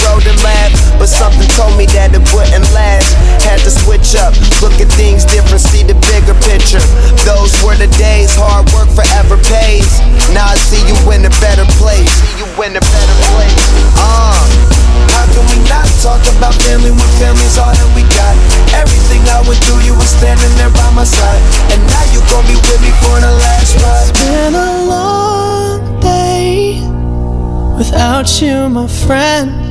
but 1.01 1.09
something 1.09 1.49
told 1.57 1.73
me 1.81 1.89
that 1.97 2.13
it 2.13 2.21
wouldn't 2.29 2.69
last. 2.77 3.17
Had 3.41 3.57
to 3.65 3.73
switch 3.73 4.13
up, 4.13 4.37
look 4.61 4.77
at 4.77 4.85
things 4.93 5.25
different, 5.25 5.57
see 5.57 5.81
the 5.81 5.97
bigger 6.13 6.37
picture. 6.45 6.77
Those 7.25 7.49
were 7.65 7.73
the 7.73 7.89
days, 7.97 8.37
hard 8.37 8.69
work 8.69 8.85
forever 8.93 9.33
pays. 9.49 9.97
Now 10.29 10.53
I 10.53 10.57
see 10.69 10.77
you 10.85 10.93
in 11.09 11.25
a 11.25 11.33
better 11.41 11.65
place. 11.81 12.05
See 12.05 12.45
you 12.45 12.47
in 12.61 12.77
a 12.77 12.83
better 12.85 13.17
place. 13.33 13.65
Uh. 13.97 14.37
How 15.17 15.25
can 15.33 15.41
we 15.49 15.57
not 15.65 15.89
talk 16.05 16.21
about 16.37 16.53
family 16.69 16.93
when 16.93 17.09
family's 17.17 17.57
all 17.57 17.73
that 17.73 17.89
we 17.97 18.05
got? 18.13 18.37
Everything 18.77 19.25
I 19.25 19.41
went 19.41 19.57
through, 19.65 19.81
you 19.81 19.97
were 19.97 20.05
standing 20.05 20.53
there 20.61 20.69
by 20.69 20.85
my 20.93 21.03
side. 21.03 21.41
And 21.73 21.81
now 21.81 22.05
you 22.13 22.21
gon' 22.29 22.45
be 22.45 22.53
with 22.69 22.81
me 22.85 22.93
for 23.01 23.17
the 23.17 23.33
last 23.41 23.73
ride. 23.81 24.05
It's 24.05 24.21
been 24.21 24.53
a 24.53 24.71
long 24.85 25.81
day 25.97 26.85
without 27.73 28.29
you, 28.37 28.69
my 28.69 28.85
friend. 28.85 29.70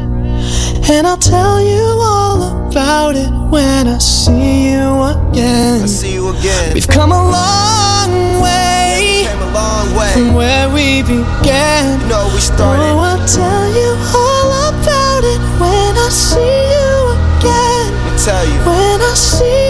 And 0.91 1.07
I'll 1.07 1.17
tell 1.17 1.61
you 1.63 1.85
all 2.03 2.67
about 2.69 3.15
it 3.17 3.31
when 3.51 3.87
I 3.87 3.99
see 3.99 4.71
you 4.73 5.03
again. 5.15 5.83
I 5.83 5.87
see 5.87 6.15
you 6.15 6.29
again. 6.31 6.75
We've 6.75 6.87
come 6.89 7.13
a 7.13 7.23
long 7.31 8.43
way 8.43 9.27
Came 9.29 9.41
a 9.43 9.53
long 9.53 9.95
way. 9.97 10.13
from 10.13 10.35
where 10.35 10.69
we 10.69 11.03
began. 11.03 12.01
You 12.01 12.07
know 12.09 12.31
we 12.35 12.41
started. 12.41 12.83
Oh, 12.83 12.99
I'll 12.99 13.27
tell 13.29 13.67
you 13.81 13.91
all 14.19 14.51
about 14.75 15.23
it 15.25 15.41
when 15.63 15.93
I 15.97 16.09
see 16.11 16.59
you 16.75 16.91
again. 17.39 17.89
Let 17.95 18.13
me 18.13 18.19
tell 18.25 18.45
you. 18.45 18.59
When 18.67 18.99
I 19.01 19.15
see 19.15 19.70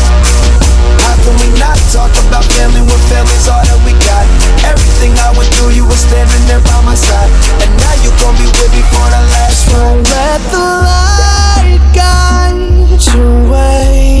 Can 1.31 1.39
we 1.47 1.59
not 1.59 1.77
talk 1.93 2.11
about 2.27 2.43
family 2.59 2.81
when 2.81 2.99
family's 3.07 3.47
all 3.47 3.63
that 3.63 3.79
we 3.87 3.95
got? 4.03 4.27
Everything 4.67 5.15
I 5.15 5.31
went 5.31 5.47
through, 5.55 5.71
you 5.71 5.87
were 5.87 5.95
standing 5.95 6.43
there 6.43 6.59
by 6.59 6.83
my 6.83 6.93
side, 6.93 7.31
and 7.63 7.71
now 7.79 7.95
you 8.03 8.11
gon' 8.19 8.35
be 8.35 8.51
with 8.59 8.71
me 8.75 8.83
for 8.91 9.07
the 9.07 9.21
last 9.31 9.71
Don't 9.71 10.03
let 10.11 10.41
the 10.51 10.59
light 10.59 11.79
guide 11.95 12.99
your 13.15 13.49
way. 13.49 14.20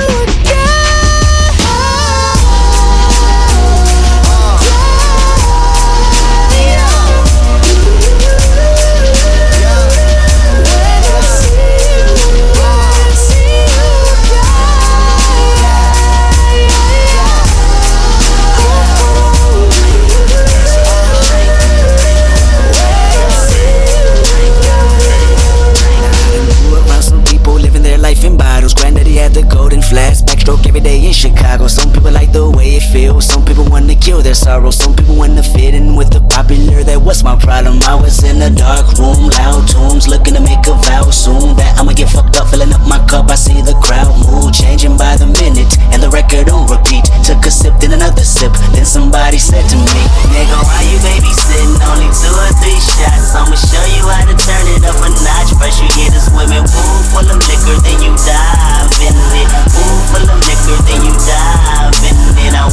Chicago. 31.51 31.67
Some 31.67 31.91
people 31.91 32.11
like 32.11 32.31
the 32.31 32.49
way 32.49 32.77
it 32.77 32.83
feels. 32.93 33.25
Some 33.25 33.40
people 33.51 33.67
want 33.67 33.91
to 33.91 33.95
kill 33.99 34.23
their 34.23 34.33
sorrow. 34.33 34.71
Some 34.71 34.95
people 34.95 35.19
want 35.19 35.35
to 35.35 35.43
fit 35.43 35.75
in 35.75 35.95
with 35.99 36.07
the 36.07 36.23
popular. 36.31 36.87
That 36.87 37.03
was 37.03 37.19
my 37.19 37.35
problem. 37.35 37.83
I 37.83 37.99
was 37.99 38.23
in 38.23 38.39
a 38.39 38.47
dark 38.47 38.87
room, 38.95 39.27
loud 39.27 39.67
tunes, 39.67 40.07
looking 40.07 40.39
to 40.39 40.43
make 40.43 40.63
a 40.71 40.75
vow 40.87 41.11
soon 41.11 41.59
that 41.59 41.75
I'ma 41.75 41.91
get 41.91 42.07
fucked 42.07 42.39
up, 42.39 42.47
filling 42.47 42.71
up 42.71 42.79
my 42.87 43.03
cup. 43.11 43.27
I 43.27 43.35
see 43.35 43.59
the 43.59 43.75
crowd 43.83 44.15
mood 44.23 44.55
changing 44.55 44.95
by 44.95 45.19
the 45.19 45.27
minute, 45.27 45.67
and 45.91 45.99
the 45.99 46.07
record 46.07 46.47
on 46.47 46.63
repeat. 46.71 47.03
Took 47.27 47.43
a 47.43 47.51
sip, 47.51 47.75
then 47.83 47.91
another 47.91 48.23
sip. 48.23 48.55
Then 48.71 48.87
somebody 48.87 49.35
said 49.35 49.67
to 49.67 49.75
me, 49.75 50.01
Nigga, 50.31 50.57
why 50.63 50.87
you 50.87 50.97
babysitting? 51.03 51.75
Only 51.91 52.07
two 52.15 52.31
or 52.31 52.51
three 52.63 52.79
shots. 52.79 53.35
I'ma 53.35 53.59
show 53.59 53.83
you 53.91 54.07
how 54.07 54.31
to 54.31 54.35
turn 54.39 54.65
it 54.71 54.87
up 54.87 54.95
a 55.03 55.11
notch. 55.27 55.51
First 55.59 55.83
you 55.83 55.91
get 55.99 56.15
a 56.15 56.21
swimming 56.23 56.63
pool 56.71 56.99
full 57.11 57.27
of 57.27 57.39
liquor, 57.51 57.75
then 57.83 57.99
you 57.99 58.15
dive 58.15 58.95
in 59.03 59.11
it. 59.11 59.49
Pool 59.75 59.97
full 60.07 60.23
of 60.23 60.39
liquor, 60.39 60.79
then 60.87 61.03
you 61.03 61.13
dive 61.19 61.99
in 62.07 62.15
it. 62.47 62.55
I 62.55 62.63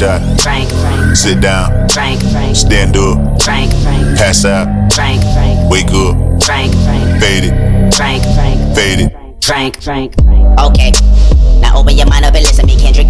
Headshot. 0.00 0.40
Frank, 0.40 1.16
Sit 1.16 1.40
down. 1.40 1.88
Frank, 1.90 2.20
Stand 2.56 2.96
up. 2.96 3.42
Frank, 3.42 3.70
Pass 4.16 4.44
out. 4.44 4.92
Frank, 4.92 5.20
Wake 5.70 5.88
up. 5.88 6.42
Frank, 6.42 6.72
Fade 7.20 7.44
it. 7.44 7.94
Frank, 7.94 8.22
Frank, 8.34 8.74
Fade 8.74 9.00
it. 9.00 9.44
Frank, 9.44 9.82
Frank. 9.82 10.14
Okay, 10.58 10.92
now 11.60 11.76
open 11.76 11.96
your 11.96 12.08
mind 12.08 12.24
up 12.24 12.34
and 12.34 12.44
listen 12.44 12.66
me, 12.66 12.76
Kendrick. 12.76 13.06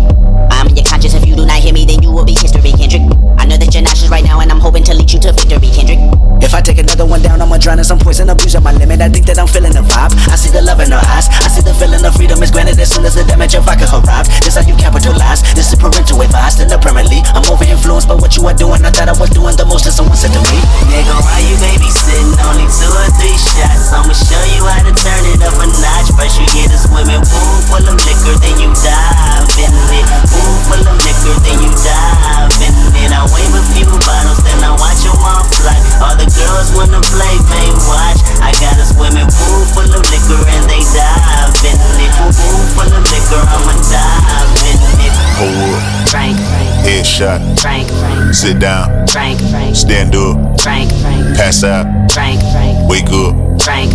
I'm 0.51 0.67
in 0.69 0.77
your 0.77 0.85
conscience. 0.85 1.15
If 1.15 1.27
you 1.27 1.35
do 1.37 1.47
not 1.47 1.63
hear 1.63 1.73
me, 1.73 1.87
then 1.87 2.03
you 2.03 2.11
will 2.13 2.25
be 2.25 2.35
history, 2.35 2.73
Kendrick. 2.75 3.03
I 3.39 3.47
know 3.47 3.57
that 3.57 3.73
you're 3.73 3.83
nauseous 3.83 4.11
right 4.11 4.25
now, 4.25 4.41
and 4.41 4.51
I'm 4.51 4.61
hoping 4.61 4.85
to 4.85 4.95
lead 4.95 5.11
you 5.13 5.21
to 5.25 5.33
victory, 5.33 5.71
Kendrick. 5.71 6.03
If 6.43 6.55
I 6.55 6.61
take 6.61 6.79
another 6.79 7.07
one 7.07 7.23
down, 7.23 7.41
I'ma 7.41 7.59
drown 7.63 7.79
in 7.79 7.87
some 7.87 7.99
poison 7.99 8.29
abuse 8.29 8.59
at 8.59 8.63
my 8.63 8.75
limit. 8.75 9.01
I 9.01 9.09
think 9.09 9.25
that 9.31 9.39
I'm 9.39 9.47
feeling 9.47 9.71
the 9.71 9.87
vibe. 9.87 10.11
I 10.27 10.35
see 10.35 10.51
the 10.51 10.61
love 10.61 10.83
in 10.83 10.91
her 10.91 11.05
eyes. 11.15 11.31
I 11.31 11.47
see 11.47 11.63
the 11.63 11.77
feeling 11.79 12.03
of 12.03 12.13
freedom 12.19 12.43
is 12.43 12.51
granted 12.51 12.75
as 12.81 12.91
soon 12.91 13.07
as 13.07 13.15
the 13.15 13.23
damage 13.23 13.55
of 13.55 13.63
vodka 13.63 13.87
arrives. 13.87 14.29
This 14.43 14.59
how 14.59 14.67
you 14.67 14.75
capitalize. 14.75 15.47
This 15.55 15.71
is 15.71 15.79
parental 15.79 16.19
advice. 16.19 16.59
Then 16.59 16.75
apparently, 16.75 17.23
I'm 17.37 17.47
over 17.47 17.63
influenced 17.63 18.11
by 18.11 18.19
what 18.19 18.35
you 18.35 18.43
are 18.51 18.57
doing. 18.57 18.83
I 18.83 18.91
thought 18.91 19.07
I 19.07 19.15
was 19.15 19.31
doing 19.31 19.55
the 19.55 19.69
most, 19.69 19.87
and 19.87 19.95
someone 19.95 20.19
said 20.19 20.35
to 20.35 20.43
me, 20.51 20.59
Nigga, 20.91 21.15
why 21.23 21.39
you 21.45 21.55
baby 21.61 21.87
babysitting? 21.87 22.35
Only 22.41 22.67
two 22.67 22.91
or 22.91 23.09
three 23.21 23.37
shots. 23.37 23.95
I'ma 23.95 24.11
show 24.11 24.43
you 24.51 24.65
how 24.65 24.83
to 24.83 24.93
turn 24.97 25.23
it 25.29 25.45
up 25.45 25.55
a 25.61 25.67
notch. 25.71 26.09
First 26.17 26.41
you 26.41 26.47
get 26.51 26.73
a 26.73 26.79
women 26.91 27.21
pool 27.21 27.57
full 27.69 27.85
of 27.85 27.95
liquor, 27.95 28.37
then 28.41 28.57
you 28.61 28.71
dive 28.73 29.49
in 29.61 29.73
it. 29.95 30.07
Pool 30.29 30.55
full 30.69 30.85
of 30.85 30.97
liquor, 31.01 31.37
then 31.45 31.59
you 31.63 31.73
dive 31.73 32.53
in 32.65 32.75
it. 33.01 33.11
I 33.13 33.25
wave 33.33 33.53
a 33.55 33.63
few 33.73 33.87
bottles, 34.05 34.41
then 34.45 34.61
I 34.65 34.73
watch 34.77 35.01
them 35.05 35.17
all 35.21 35.45
fly. 35.61 35.77
All 36.01 36.17
the 36.17 36.29
girls 36.33 36.73
wanna 36.77 37.01
play, 37.13 37.37
man, 37.49 37.73
watch. 37.89 38.21
I 38.41 38.53
got 38.61 38.77
a 38.81 38.85
swimming 38.89 39.29
pool 39.29 39.63
full 39.73 39.91
of 39.91 40.03
liquor, 40.09 40.41
and 40.57 40.65
they 40.69 40.83
dive 40.93 41.53
in 41.65 41.77
it. 42.01 42.13
Pool 42.17 42.63
full 42.77 42.91
of 42.91 43.05
liquor, 43.09 43.43
I'ma 43.45 43.75
dive 43.89 44.51
in 44.69 44.79
it. 45.05 45.15
Hold 45.41 45.77
up. 45.77 46.09
Frank, 46.09 46.37
Headshot. 46.85 47.61
Frank, 47.61 47.89
Sit 48.35 48.59
down. 48.59 49.07
Frank, 49.09 49.41
Stand 49.75 50.15
up. 50.17 50.61
Frank, 50.61 50.91
Pass 51.37 51.65
out. 51.65 51.87
Frank, 52.13 52.41
Wake 52.89 53.09
up. 53.11 53.63
Frank, 53.63 53.91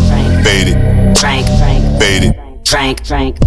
Fade 0.46 0.70
it. 0.70 1.18
Frank, 1.18 1.46
Frank, 1.60 2.00
Fade 2.00 2.24
it. 2.24 2.45
Frank, 2.68 3.06
Frank. 3.06 3.38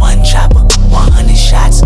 One 0.00 0.24
chopper, 0.24 0.60
100 0.88 1.36
shots, 1.36 1.82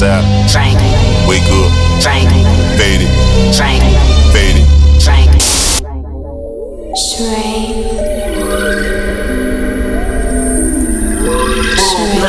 Pass 0.00 0.24
out. 0.24 0.50
Frank, 0.50 0.80
Wake 1.28 1.42
up. 1.52 1.70
Frank, 2.02 2.30
Fade 2.78 3.02
it. 3.02 3.10
Frank, 3.54 3.82
Fade 4.32 4.56
it. 4.56 4.66
Frank. 5.02 5.28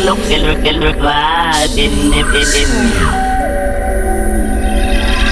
Look, 0.03 0.19
look, 0.19 0.63
look, 0.81 0.97
ride 0.97 1.69
in 1.77 2.11
it, 2.11 2.27
in 2.35 2.47
it. 2.59 2.67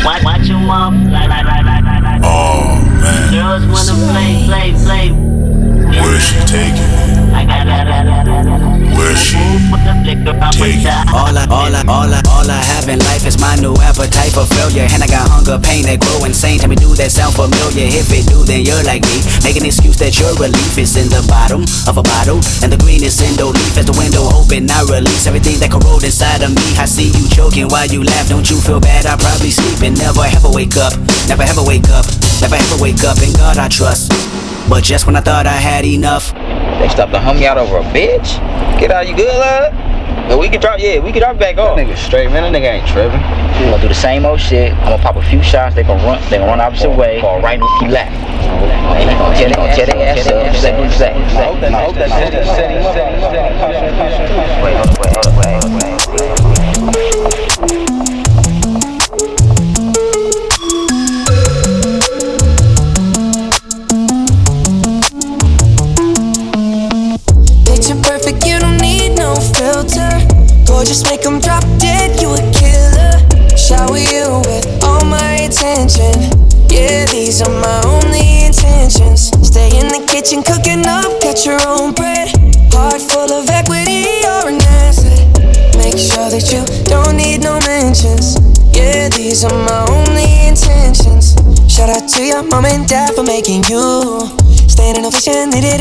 Watch, 0.05 0.23
watch 0.23 0.49
'em 0.49 0.69
all 0.69 0.91
fly, 0.91 1.25
fly, 1.25 1.43
fly, 1.43 1.61
fly, 1.61 1.81
fly, 1.81 1.99
fly. 1.99 2.19
Oh 2.23 2.79
man. 3.01 3.31
Girls 3.33 3.65
wanna 3.67 3.95
play, 4.13 4.31
play, 4.45 4.71
play. 4.85 5.11
Where's 6.01 6.23
she 6.23 6.39
taking? 6.45 7.18
Where's 8.99 9.21
she 9.23 9.39
taking? 10.53 10.99
All 11.15 11.31
I, 11.31 11.47
all 11.47 11.71
I, 11.71 11.81
all 11.87 12.11
I, 12.11 12.19
all 12.27 12.47
I 12.49 12.59
have 12.75 12.89
in 12.89 12.99
life 12.99 13.25
is 13.25 13.39
my 13.39 13.55
new 13.55 13.73
appetite 13.79 14.35
for 14.35 14.45
failure. 14.45 14.87
And 14.91 15.01
I 15.03 15.07
got 15.07 15.29
hunger, 15.29 15.57
pain 15.59 15.85
that 15.87 16.03
grow 16.03 16.25
insane. 16.25 16.59
Tell 16.59 16.69
me, 16.69 16.75
do 16.75 16.91
that 16.99 17.11
sound 17.11 17.35
familiar? 17.35 17.87
If 17.87 18.11
it 18.11 18.27
do, 18.27 18.43
then 18.43 18.67
you're 18.67 18.83
like 18.83 19.03
me. 19.07 19.23
Make 19.43 19.55
an 19.55 19.65
excuse 19.65 19.97
that 20.03 20.19
your 20.19 20.35
relief 20.35 20.75
is 20.77 20.97
in 20.99 21.07
the 21.07 21.23
bottom 21.31 21.63
of 21.87 21.95
a 21.95 22.03
bottle. 22.03 22.43
And 22.59 22.71
the 22.71 22.79
green 22.79 23.03
is 23.03 23.19
in 23.23 23.35
the 23.39 23.47
leaf 23.47 23.75
as 23.79 23.87
the 23.87 23.95
window 23.95 24.27
open. 24.35 24.69
I 24.69 24.83
release 24.87 25.25
everything 25.27 25.59
that 25.63 25.71
corrode 25.71 26.03
inside 26.03 26.43
of 26.43 26.51
me. 26.51 26.65
I 26.75 26.85
see 26.85 27.09
you 27.09 27.25
choking 27.31 27.67
while 27.71 27.87
you 27.87 28.03
laugh. 28.03 28.27
Don't 28.27 28.47
you 28.49 28.59
feel 28.59 28.79
bad? 28.79 29.05
I 29.05 29.15
probably 29.15 29.51
sleep 29.51 29.79
and 29.81 29.97
never 29.97 30.27
ever 30.27 30.51
wake 30.51 30.75
up. 30.75 30.93
Never 31.31 31.43
ever 31.43 31.63
wake 31.63 31.87
up. 31.89 32.05
Never 32.43 32.55
ever 32.55 32.77
wake 32.79 33.03
up. 33.07 33.19
In 33.23 33.31
God 33.35 33.57
I 33.57 33.67
trust. 33.67 34.11
But 34.69 34.83
just 34.83 35.07
when 35.07 35.15
I 35.15 35.21
thought 35.21 35.47
I 35.47 35.57
had 35.57 35.85
enough. 35.85 36.31
They 36.79 36.87
stopped 36.87 37.11
the 37.11 37.19
homie 37.19 37.45
out 37.45 37.57
over 37.57 37.77
a 37.77 37.83
bitch. 37.91 38.39
Get 38.79 38.91
out, 38.91 39.07
you 39.07 39.15
good, 39.15 39.27
love? 39.27 39.73
Yeah, 40.29 40.35
we 40.37 40.47
can 40.47 40.61
drop, 40.61 40.79
yeah, 40.79 40.99
we 40.99 41.11
can 41.11 41.21
drop 41.21 41.37
back 41.37 41.57
off. 41.57 41.75
That 41.75 41.85
nigga 41.87 41.97
straight, 41.97 42.31
man. 42.31 42.43
That 42.43 42.53
nigga 42.57 42.79
ain't 42.79 42.87
tripping. 42.87 43.19
We 43.59 43.69
gonna 43.69 43.81
do 43.81 43.87
the 43.89 43.93
same 43.93 44.25
old 44.25 44.39
shit. 44.39 44.71
I'm 44.73 44.95
gonna 44.95 45.03
pop 45.03 45.15
a 45.17 45.21
few 45.23 45.41
shots. 45.43 45.75
They 45.75 45.83
gonna 45.83 46.03
run, 46.05 46.21
they 46.29 46.37
gonna 46.37 46.51
run 46.51 46.61
opposite 46.61 46.91
way. 46.91 47.19
Fall 47.19 47.41
right 47.41 47.59
with 47.59 47.69
you 47.81 47.89
left. 47.89 48.15
Gonna 48.45 49.35
tear, 49.35 49.49
they 49.49 49.55
gonna 49.55 49.75
tear 49.75 49.85
their 49.87 50.07
ass 50.07 50.27
up. 50.27 50.55
Say 50.55 50.71
what 50.77 50.83
you 50.85 50.91
say. 50.97 51.11
I 51.11 51.43
hope 51.43 51.59
that, 51.59 51.73
I 51.73 51.83
hope 51.83 51.95
that 51.95 52.09
shit 52.09 52.31
just 52.31 52.55
set 52.55 52.71
him 52.71 52.85
up. 52.85 52.95
Wait, 54.63 54.75
hold 54.77 54.87
up, 54.87 54.99
wait, 54.99 55.13
hold 55.13 55.25
up, 55.25 55.35
wait, 55.35 55.59
hold 55.63 55.83
up, 55.83 55.98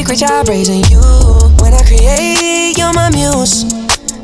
great 0.09 0.21
job 0.21 0.49
raising 0.49 0.81
you. 0.89 1.05
When 1.61 1.77
I 1.77 1.85
create, 1.85 2.73
you're 2.79 2.95
my 2.97 3.13
muse. 3.13 3.69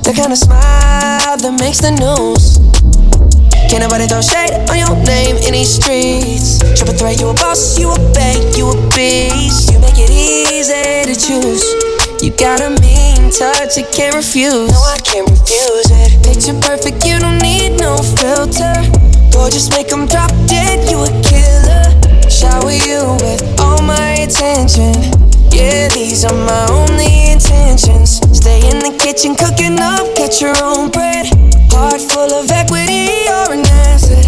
The 0.00 0.16
kind 0.16 0.32
of 0.32 0.40
smile 0.40 1.36
that 1.36 1.54
makes 1.60 1.84
the 1.84 1.92
news. 2.00 2.56
Can't 3.68 3.84
nobody 3.84 4.08
throw 4.08 4.24
shade 4.24 4.64
on 4.72 4.80
your 4.80 4.96
name 5.04 5.36
in 5.44 5.52
these 5.52 5.76
streets. 5.76 6.64
Triple 6.72 6.96
threat, 6.96 7.20
you 7.20 7.28
a 7.28 7.34
boss, 7.36 7.76
you 7.76 7.92
a 7.92 8.00
bank, 8.16 8.56
you 8.56 8.72
a 8.72 8.76
beast. 8.96 9.68
You 9.68 9.78
make 9.84 10.00
it 10.00 10.08
easy 10.08 11.04
to 11.04 11.12
choose. 11.12 11.60
You 12.24 12.32
got 12.32 12.64
a 12.64 12.72
mean 12.80 13.28
touch, 13.28 13.76
you 13.76 13.84
can't 13.92 14.16
refuse. 14.16 14.72
No, 14.72 14.80
I 14.88 14.96
can't 15.04 15.28
refuse 15.28 15.92
it. 15.92 16.16
Picture 16.24 16.56
perfect, 16.64 17.04
you 17.04 17.20
don't 17.20 17.44
need 17.44 17.76
no 17.76 18.00
filter. 18.00 18.72
Gorgeous, 19.36 19.68
make 19.76 19.92
'em 19.92 20.08
drop 20.08 20.32
dead, 20.48 20.80
you 20.88 21.04
a 21.04 21.12
killer. 21.20 21.92
Shower 22.32 22.72
you 22.72 23.20
with 23.20 23.44
all 23.60 23.84
my 23.84 24.24
attention. 24.24 25.33
Yeah, 25.54 25.86
these 25.94 26.24
are 26.24 26.34
my 26.34 26.66
only 26.70 27.30
intentions. 27.30 28.18
Stay 28.34 28.58
in 28.66 28.82
the 28.82 28.98
kitchen, 28.98 29.36
cooking 29.38 29.78
up, 29.78 30.02
get 30.16 30.40
your 30.40 30.54
own 30.58 30.90
bread. 30.90 31.30
Heart 31.70 32.02
full 32.10 32.34
of 32.34 32.50
equity, 32.50 33.22
you're 33.22 33.54
an 33.54 33.62
asset. 33.86 34.26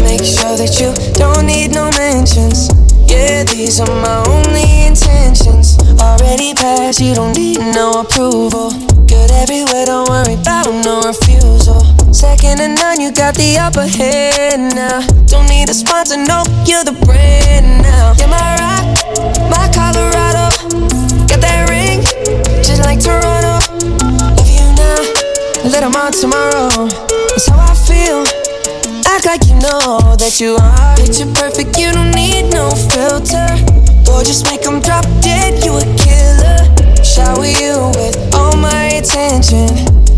Make 0.00 0.24
sure 0.24 0.56
that 0.56 0.80
you 0.80 0.96
don't 1.20 1.44
need 1.44 1.76
no 1.76 1.92
mentions. 2.00 2.72
Yeah, 3.04 3.44
these 3.44 3.80
are 3.80 3.94
my 4.00 4.24
only 4.32 4.64
intentions. 4.88 5.76
Already 6.00 6.54
passed, 6.54 7.00
you 7.00 7.14
don't 7.14 7.36
need 7.36 7.60
no 7.60 8.00
approval. 8.00 8.72
Good 9.04 9.30
everywhere, 9.30 9.84
don't 9.84 10.08
worry 10.08 10.40
about 10.40 10.72
no 10.88 11.04
refusal. 11.04 11.84
Second 12.14 12.64
to 12.64 12.68
none, 12.68 12.98
you 12.98 13.12
got 13.12 13.34
the 13.34 13.60
upper 13.60 13.84
hand 13.84 14.74
now. 14.74 15.04
Don't 15.28 15.48
need 15.52 15.68
a 15.68 15.74
sponsor, 15.74 16.16
no, 16.16 16.44
you're 16.64 16.84
the 16.84 16.96
brand 17.04 17.84
now. 17.84 18.16
You're 18.16 18.32
my 18.32 18.56
rock, 18.56 18.88
my 19.52 19.68
Colorado. 19.76 20.21
Got 20.62 21.40
that 21.42 21.66
ring, 21.68 22.02
just 22.62 22.82
like 22.84 23.02
Toronto. 23.02 23.58
Love 24.38 24.46
you 24.46 24.62
now, 24.78 25.02
let 25.66 25.82
'em 25.82 25.96
on 25.96 26.12
tomorrow. 26.12 26.86
That's 27.30 27.48
how 27.48 27.58
I 27.58 27.74
feel. 27.74 28.22
Act 29.06 29.26
like 29.26 29.44
you 29.48 29.56
know 29.58 30.14
that 30.22 30.38
you 30.38 30.54
are. 30.54 30.94
Picture 30.94 31.26
perfect, 31.34 31.76
you 31.78 31.90
don't 31.90 32.14
need 32.14 32.54
no 32.54 32.70
filter. 32.94 33.48
Gorgeous, 34.06 34.44
make 34.44 34.64
'em 34.64 34.78
drop 34.80 35.04
dead, 35.20 35.64
you 35.64 35.72
a 35.78 35.86
killer. 35.98 36.62
Shower 37.02 37.44
you 37.44 37.90
with 37.98 38.16
all 38.32 38.54
my 38.54 39.02
attention. 39.02 39.66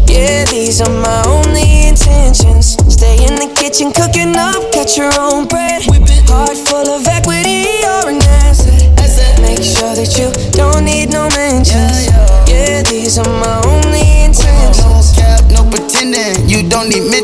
Yeah, 0.07 0.45
these 0.45 0.83
are 0.83 0.93
my 0.93 1.23
only 1.25 1.89
intentions. 1.89 2.77
Stay 2.89 3.17
in 3.25 3.37
the 3.37 3.49
kitchen, 3.55 3.93
cooking 3.93 4.37
up, 4.37 4.61
got 4.73 4.95
your 4.95 5.11
own 5.19 5.47
bread. 5.47 5.81
Heart 6.29 6.59
full 6.69 6.89
of 6.97 7.04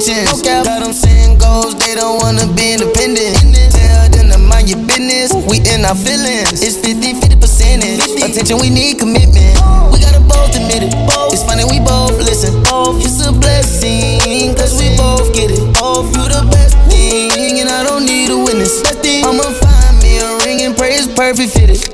don't. 0.00 0.42
Got 0.42 0.80
them 0.80 1.76
they 1.78 1.94
don't 1.94 2.22
wanna 2.22 2.46
be 2.56 2.72
independent. 2.72 3.36
Tell 3.72 4.08
them 4.08 4.30
to 4.32 4.38
mind 4.38 4.68
your 4.70 4.80
business. 4.88 5.32
We 5.44 5.60
in 5.68 5.84
our 5.84 5.94
feelings. 5.94 6.62
It's 6.64 6.76
50 6.80 7.20
50 7.20 7.36
percentage. 7.36 8.00
Attention, 8.22 8.58
we 8.60 8.70
need 8.70 8.98
commitment. 8.98 9.60
We 9.92 10.00
gotta 10.00 10.20
both 10.24 10.56
admit 10.56 10.88
it. 10.88 10.94
It's 11.32 11.44
funny, 11.44 11.64
we 11.64 11.80
both 11.84 12.16
listen. 12.16 12.64
It's 13.04 13.20
a 13.26 13.32
blessing, 13.32 14.54
cause 14.56 14.72
we 14.80 14.96
both 14.96 15.34
get 15.34 15.50
it. 15.50 15.60
Both 15.76 16.16
you 16.16 16.24
the 16.32 16.48
best 16.50 16.76
thing, 16.88 17.60
and 17.60 17.68
I 17.68 17.84
don't 17.84 18.06
need 18.06 18.30
a 18.30 18.38
witness. 18.38 18.80
I'ma 19.04 19.42
find 19.42 20.00
me 20.02 20.18
a 20.18 20.38
ring 20.46 20.62
and 20.62 20.76
pray 20.76 20.94
it's 20.94 21.08
perfect 21.08 21.52
fitted. 21.52 21.89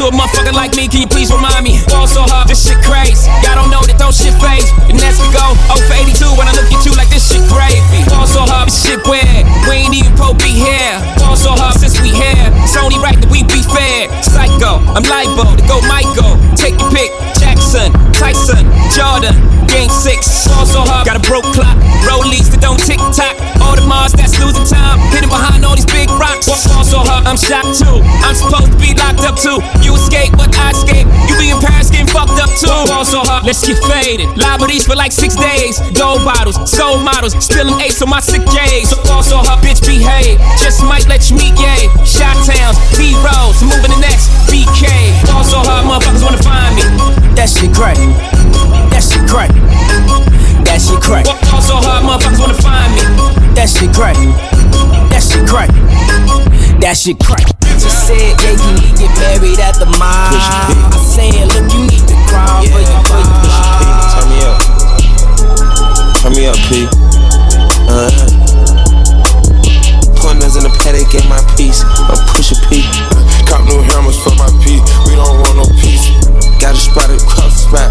To 0.00 0.08
a 0.08 0.12
motherfucker 0.16 0.56
like 0.56 0.72
me? 0.80 0.88
Can 0.88 1.04
you 1.04 1.10
please 1.12 1.28
remind 1.28 1.60
me? 1.60 1.76
Ball 1.92 2.08
so 2.08 2.24
hard, 2.24 2.48
this 2.48 2.64
shit 2.64 2.80
crazy. 2.80 3.28
Y'all 3.44 3.52
don't 3.60 3.68
know 3.68 3.84
that 3.84 4.00
don't 4.00 4.16
shit 4.16 4.32
phase. 4.40 4.64
And 4.88 4.96
as 5.04 5.20
we 5.20 5.28
go, 5.28 5.52
0 5.68 5.76
for 5.84 5.92
82 5.92 6.24
when 6.40 6.48
I 6.48 6.56
look 6.56 6.72
at 6.72 6.80
you 6.88 6.92
like 6.96 7.12
this 7.12 7.28
shit 7.28 7.44
gravy. 7.52 8.00
Ball 8.08 8.24
so 8.24 8.48
hard, 8.48 8.72
this 8.72 8.80
shit 8.80 8.96
weird. 9.04 9.44
We 9.68 9.84
ain't 9.84 9.92
even 9.92 10.16
pro 10.16 10.32
be 10.32 10.56
here. 10.56 10.96
Ball 11.20 11.36
so 11.36 11.52
hard 11.52 11.76
since 11.76 12.00
we 12.00 12.16
here. 12.16 12.48
It's 12.64 12.80
only 12.80 12.96
right 12.96 13.18
that 13.20 13.28
we 13.28 13.44
be 13.44 13.60
fair. 13.68 14.08
Psycho, 14.24 14.80
I'm 14.96 15.04
libo 15.04 15.52
to 15.52 15.64
go 15.68 15.84
Michael. 15.84 16.40
Take 16.56 16.80
your 16.80 16.88
pick. 16.96 17.12
Jackson, 17.36 17.92
Tyson, 18.20 18.68
Jordan, 18.92 19.32
Game 19.64 19.88
6. 19.88 20.04
Ball 20.52 20.68
so 20.68 20.84
hard, 20.84 21.08
got 21.08 21.16
a 21.16 21.24
broke 21.24 21.48
clock. 21.56 21.72
Rollies 22.04 22.52
that 22.52 22.60
don't 22.60 22.76
tick 22.76 23.00
tock. 23.16 23.32
All 23.64 23.72
the 23.72 23.86
Mars 23.88 24.12
that's 24.12 24.36
losing 24.36 24.68
time. 24.68 25.00
Hidden 25.08 25.32
behind 25.32 25.64
all 25.64 25.72
these 25.72 25.88
big 25.88 26.12
rocks. 26.20 26.44
Ball 26.44 26.84
so 26.84 27.00
hard, 27.00 27.24
I'm 27.24 27.40
shocked 27.40 27.80
too. 27.80 28.04
I'm 28.20 28.36
supposed 28.36 28.76
to 28.76 28.78
be 28.82 28.92
locked 28.92 29.24
up 29.24 29.40
too. 29.40 29.56
You 29.80 29.96
escape, 29.96 30.36
but 30.36 30.52
I 30.52 30.76
escape. 30.76 31.08
You 31.32 31.34
be 31.40 31.48
in 31.48 31.56
Paris 31.64 31.88
getting 31.88 32.12
fucked 32.12 32.36
up 32.36 32.52
too. 32.60 32.68
Ball 32.92 33.08
so 33.08 33.24
hard, 33.24 33.48
let's 33.48 33.64
get 33.64 33.80
faded. 33.88 34.28
Le 34.36 34.60
Meurice 34.60 34.84
for 34.84 35.00
like 35.00 35.16
six 35.16 35.32
days. 35.32 35.80
Gold 35.96 36.20
bottles, 36.20 36.60
soul 36.68 37.00
models, 37.00 37.32
spilling 37.40 37.80
ace 37.80 38.04
on 38.04 38.12
my 38.12 38.20
sick 38.20 38.44
days. 38.52 38.92
So 38.92 39.00
also 39.08 39.40
her 39.40 39.56
bitch 39.64 39.80
behave. 39.80 40.36
Just 40.60 40.84
might 40.84 41.08
let 41.08 41.32
you 41.32 41.40
meet 41.40 41.56
gay. 41.56 41.88
Shot 42.04 42.36
towns, 42.44 42.76
B 43.00 43.16
rolls, 43.24 43.64
moving 43.64 43.96
the 43.96 44.02
next 44.04 44.28
Also 45.34 45.58
her 45.58 45.82
motherfuckers 45.82 46.22
wanna 46.22 46.42
find 46.42 46.76
me. 46.76 46.82
That 47.34 47.48
shit 47.48 47.74
crack. 47.74 47.96
That 48.90 49.02
shit 49.02 49.26
crack. 49.28 49.50
That 50.64 50.80
shit 50.80 51.00
crack. 51.02 51.26
Also 51.52 51.74
her 51.76 52.00
motherfuckers 52.00 52.38
wanna 52.38 52.54
find 52.54 52.94
me. 52.94 53.02
That 53.54 53.68
shit 53.68 53.92
crack. 53.92 54.16
That 55.10 55.22
shit 55.22 55.46
crack. 55.48 55.70
That 56.80 56.96
shit 56.96 57.18
crack. 57.18 57.46
Just 57.80 58.06
said, 58.06 58.36
yeah, 58.42 58.52
you 58.52 58.72
need 58.78 58.96
to 58.96 59.02
get 59.02 59.12
married 59.18 59.58
at 59.58 59.74
the 59.74 59.86
mall. 59.98 60.32
I 60.32 60.98
said, 61.02 61.48
look, 61.48 61.72
you 61.72 61.80
need 61.90 62.06
to 62.06 62.14
for 62.70 62.78
you, 62.78 62.98
for 63.08 63.18
you. 63.18 63.30
Turn 64.14 64.26
me 64.30 64.38
up. 64.46 64.58
Turn 66.22 66.32
me 66.32 66.46
up, 66.46 66.56
P. 66.68 67.09
Get 70.90 71.28
my. 71.28 71.38
I'm 71.38 72.18
push 72.34 72.50
a 72.50 72.56
P. 72.66 72.82
Cop 73.46 73.62
new 73.66 73.78
hammers 73.78 74.18
for 74.22 74.34
my 74.34 74.50
P. 74.58 74.82
We 75.06 75.14
don't 75.14 75.38
want 75.38 75.56
no 75.56 75.66
peace. 75.78 76.10
Got 76.58 76.74
a 76.74 76.78
spot 76.78 77.10
across 77.10 77.62
the 77.62 77.70
spot. 77.70 77.90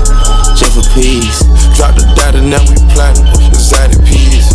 Just 0.59 0.75
for 0.75 0.83
peace. 0.93 1.39
Drop 1.75 1.95
the 1.95 2.03
data, 2.15 2.41
now 2.41 2.59
we 2.67 2.75
plotting. 2.91 3.23
Exotic 3.55 4.03
peas. 4.03 4.51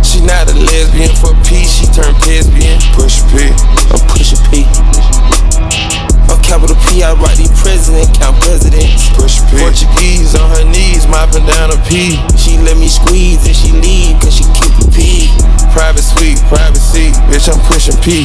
She 0.00 0.24
not 0.24 0.48
a 0.48 0.56
lesbian 0.56 1.12
for 1.20 1.36
peace. 1.44 1.76
She 1.76 1.86
turned 1.92 2.16
lesbian. 2.24 2.80
Push. 2.96 3.20
I'm 3.28 4.00
a. 4.00 4.07
Capital 6.48 6.80
P. 6.88 7.04
I 7.04 7.12
write 7.12 7.36
these 7.36 7.52
president, 7.60 8.08
count 8.16 8.40
presidents. 8.40 9.12
Portuguese 9.60 10.32
on 10.32 10.48
her 10.56 10.64
knees, 10.64 11.04
mopping 11.04 11.44
down 11.44 11.68
a 11.68 11.78
P. 11.84 12.16
She 12.40 12.56
let 12.64 12.80
me 12.80 12.88
squeeze 12.88 13.44
and 13.44 13.52
she 13.52 13.68
leave, 13.76 14.16
cause 14.16 14.32
she 14.32 14.48
keep 14.56 14.72
a 14.80 14.88
P. 14.88 15.28
Private 15.76 16.00
suite, 16.00 16.40
privacy. 16.48 17.12
Bitch, 17.28 17.52
I'm 17.52 17.60
pushing 17.68 18.00
P. 18.00 18.24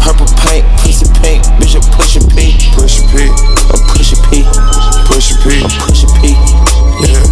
Purple 0.00 0.24
paint, 0.48 0.64
pussy 0.80 1.04
pink, 1.20 1.44
bitch, 1.60 1.76
I'm 1.76 1.84
pushing 1.92 2.24
P. 2.32 2.56
Push 2.72 3.04
P. 3.12 3.28
I'm 3.68 3.84
pushing 3.92 4.22
P. 4.32 4.48
Push 5.04 5.36
P. 5.44 5.60
I'm 5.60 5.68
pushing 5.84 6.12
P. 6.24 6.32
Yeah. 7.04 7.27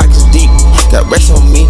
Pockets 0.00 0.24
deep. 0.32 0.50
Got 0.90 1.10
rest 1.12 1.30
on 1.30 1.52
me, 1.52 1.68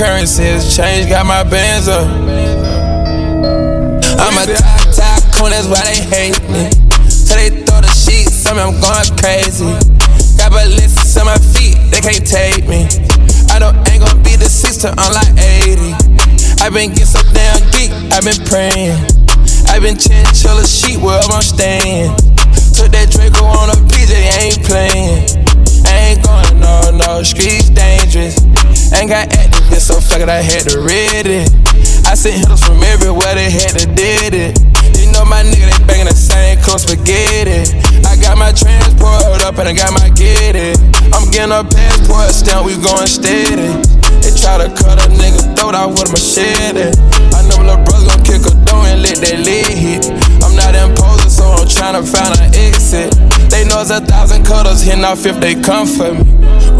Get 0.00 0.06
my 0.06 0.16
currencies, 0.16 0.74
change, 0.74 1.10
got 1.10 1.26
my 1.26 1.44
bands 1.44 1.86
up. 1.86 2.08
I'm 4.16 4.32
a 4.32 4.46
top, 4.48 4.96
top 4.96 5.50
that's 5.50 5.68
why 5.68 5.84
they 5.84 6.00
hate 6.08 6.40
me. 6.48 6.72
So 7.10 7.36
they 7.36 7.50
throw 7.68 7.84
the 7.84 7.92
sheets, 7.92 8.48
on 8.48 8.56
me, 8.56 8.62
I'm 8.62 8.80
going 8.80 9.12
crazy. 9.20 9.68
Got 10.40 10.52
ballistics 10.52 11.16
on 11.18 11.26
my 11.26 11.36
feet, 11.52 11.76
they 11.92 12.00
can't 12.00 12.24
take 12.24 12.66
me. 12.66 12.88
I 13.52 13.58
don't 13.58 13.76
ain't 13.92 14.00
gonna 14.00 14.22
be 14.24 14.36
the 14.36 14.48
sister, 14.48 14.88
I'm 14.96 15.12
like 15.12 15.36
80. 15.36 15.92
i 16.64 16.70
been 16.72 16.96
getting 16.96 17.04
so 17.04 17.20
damn 17.36 17.60
geek, 17.76 17.92
i 18.08 18.24
been 18.24 18.40
praying. 18.48 18.96
I've 19.68 19.82
been 19.82 19.98
chinchilla 20.00 20.64
sheet 20.64 20.96
wherever 20.96 21.28
I'm 21.28 21.44
staying. 21.44 22.16
Took 22.72 22.88
that 22.96 23.12
Draco 23.12 23.44
on 23.44 23.68
a 23.68 23.76
PJ, 23.92 24.16
ain't 24.16 24.64
playing. 24.64 25.44
I 25.84 26.16
ain't 26.16 26.24
going 26.24 26.56
no, 26.56 26.88
no, 26.96 27.22
streets 27.22 27.68
dangerous. 27.68 28.49
Ain't 28.90 29.08
got 29.08 29.30
activists, 29.30 29.86
so 29.86 30.00
fuck 30.00 30.20
it, 30.20 30.28
I 30.28 30.42
had 30.42 30.66
to 30.70 30.82
read 30.82 31.26
it. 31.26 31.46
I 32.10 32.18
sent 32.18 32.42
hitters 32.42 32.58
from 32.58 32.82
everywhere, 32.82 33.34
they 33.38 33.50
had 33.50 33.78
to 33.78 33.86
did 33.86 34.34
it. 34.34 34.58
You 34.98 35.12
know 35.14 35.24
my 35.24 35.46
nigga, 35.46 35.70
they 35.70 35.80
banging 35.86 36.10
the 36.10 36.18
same 36.18 36.58
close 36.58 36.82
spaghetti. 36.82 37.70
I 38.02 38.18
got 38.18 38.36
my 38.36 38.50
transport 38.50 39.46
up 39.46 39.58
and 39.62 39.70
I 39.70 39.74
got 39.78 39.94
my 39.94 40.10
get 40.18 40.58
it. 40.58 40.74
I'm 41.14 41.30
getting 41.30 41.54
a 41.54 41.62
passport 41.62 42.34
stamp, 42.34 42.66
we 42.66 42.74
going 42.82 43.06
steady. 43.06 43.78
They 44.26 44.34
try 44.34 44.58
to 44.58 44.68
cut 44.74 44.98
a 44.98 45.06
nigga 45.06 45.54
throat 45.54 45.78
out 45.78 45.94
with 45.94 46.10
a 46.10 46.12
machete. 46.12 46.90
I 47.30 47.46
know 47.46 47.62
my 47.62 47.78
little 47.78 47.84
brother 47.86 48.10
gon' 48.10 48.22
kick 48.26 48.42
a 48.42 48.52
door 48.66 48.90
and 48.90 49.06
let 49.06 49.22
that 49.22 49.38
lid 49.46 49.70
hit. 49.70 50.10
I'm 50.42 50.58
not 50.58 50.74
imposing, 50.74 51.30
so 51.30 51.46
I'm 51.46 51.70
trying 51.70 51.94
to 51.94 52.02
find 52.02 52.34
an 52.42 52.50
exit. 52.58 53.14
They 53.54 53.64
know 53.70 53.86
it's 53.86 53.94
a 53.94 54.02
thousand 54.02 54.42
cutters 54.44 54.82
hitting 54.82 55.06
off 55.06 55.24
if 55.24 55.38
they 55.38 55.54
come 55.54 55.86
for 55.86 56.10
me. 56.10 56.26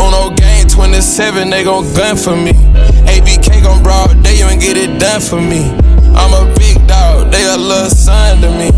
On 0.03 0.11
no 0.11 0.35
game 0.35 0.50
27, 0.81 1.51
they 1.51 1.63
gon' 1.63 1.85
gun 1.93 2.17
for 2.17 2.35
me. 2.35 2.57
ABK 3.05 3.63
gon' 3.63 3.83
broad, 3.83 4.17
they 4.25 4.41
even 4.41 4.59
get 4.59 4.79
it 4.81 4.99
done 4.99 5.21
for 5.21 5.37
me. 5.37 5.69
I'm 6.17 6.33
a 6.33 6.49
big 6.57 6.81
dog, 6.89 7.31
they 7.31 7.45
a 7.45 7.55
little 7.55 7.93
son 7.93 8.41
to 8.41 8.49
me. 8.57 8.73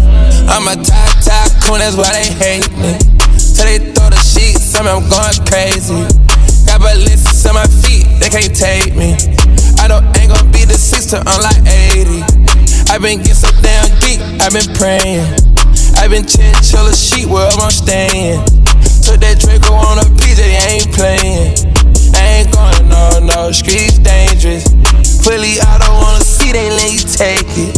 I'm 0.51 0.67
a 0.67 0.75
top 0.83 1.15
top 1.23 1.47
coon, 1.63 1.79
that's 1.79 1.95
why 1.95 2.11
they 2.11 2.27
hate 2.27 2.67
me. 2.75 2.99
So 3.39 3.63
they 3.63 3.79
throw 3.95 4.11
the 4.11 4.19
sheets, 4.19 4.75
on 4.75 4.87
me, 4.87 4.91
I'm 4.91 5.07
going 5.07 5.47
crazy. 5.47 6.03
Got 6.67 6.83
ballistics 6.83 7.47
on 7.47 7.55
my 7.55 7.71
feet, 7.87 8.11
they 8.19 8.27
can't 8.35 8.51
take 8.51 8.99
me. 8.99 9.15
I 9.79 9.87
don't 9.87 10.03
ain't 10.19 10.35
gon' 10.35 10.51
be 10.51 10.67
the 10.67 10.75
sister, 10.75 11.23
I'm 11.23 11.39
like 11.39 11.63
80. 11.71 12.19
i 12.91 12.99
been 12.99 13.23
getting 13.23 13.39
so 13.39 13.49
damn 13.63 13.87
deep, 14.03 14.19
i 14.43 14.51
been 14.51 14.67
praying. 14.75 15.23
i 16.03 16.11
been 16.11 16.27
chinchilla 16.27 16.99
sheet 16.99 17.31
wherever 17.31 17.63
I'm 17.63 17.71
staying. 17.71 18.43
Took 19.07 19.23
that 19.23 19.39
Draco 19.39 19.79
on 19.79 20.03
a 20.03 20.07
PJ, 20.19 20.43
ain't 20.67 20.91
playing. 20.91 21.72
I 22.23 22.47
ain't 22.47 22.55
going 22.55 22.87
no, 22.87 23.19
no, 23.19 23.51
streets 23.51 23.99
dangerous. 23.99 24.63
Fully, 25.27 25.59
I 25.59 25.75
don't 25.83 25.99
wanna 25.99 26.23
see, 26.23 26.53
they 26.55 26.71
let 26.71 26.95
you 26.95 27.03
take 27.03 27.51
it. 27.59 27.75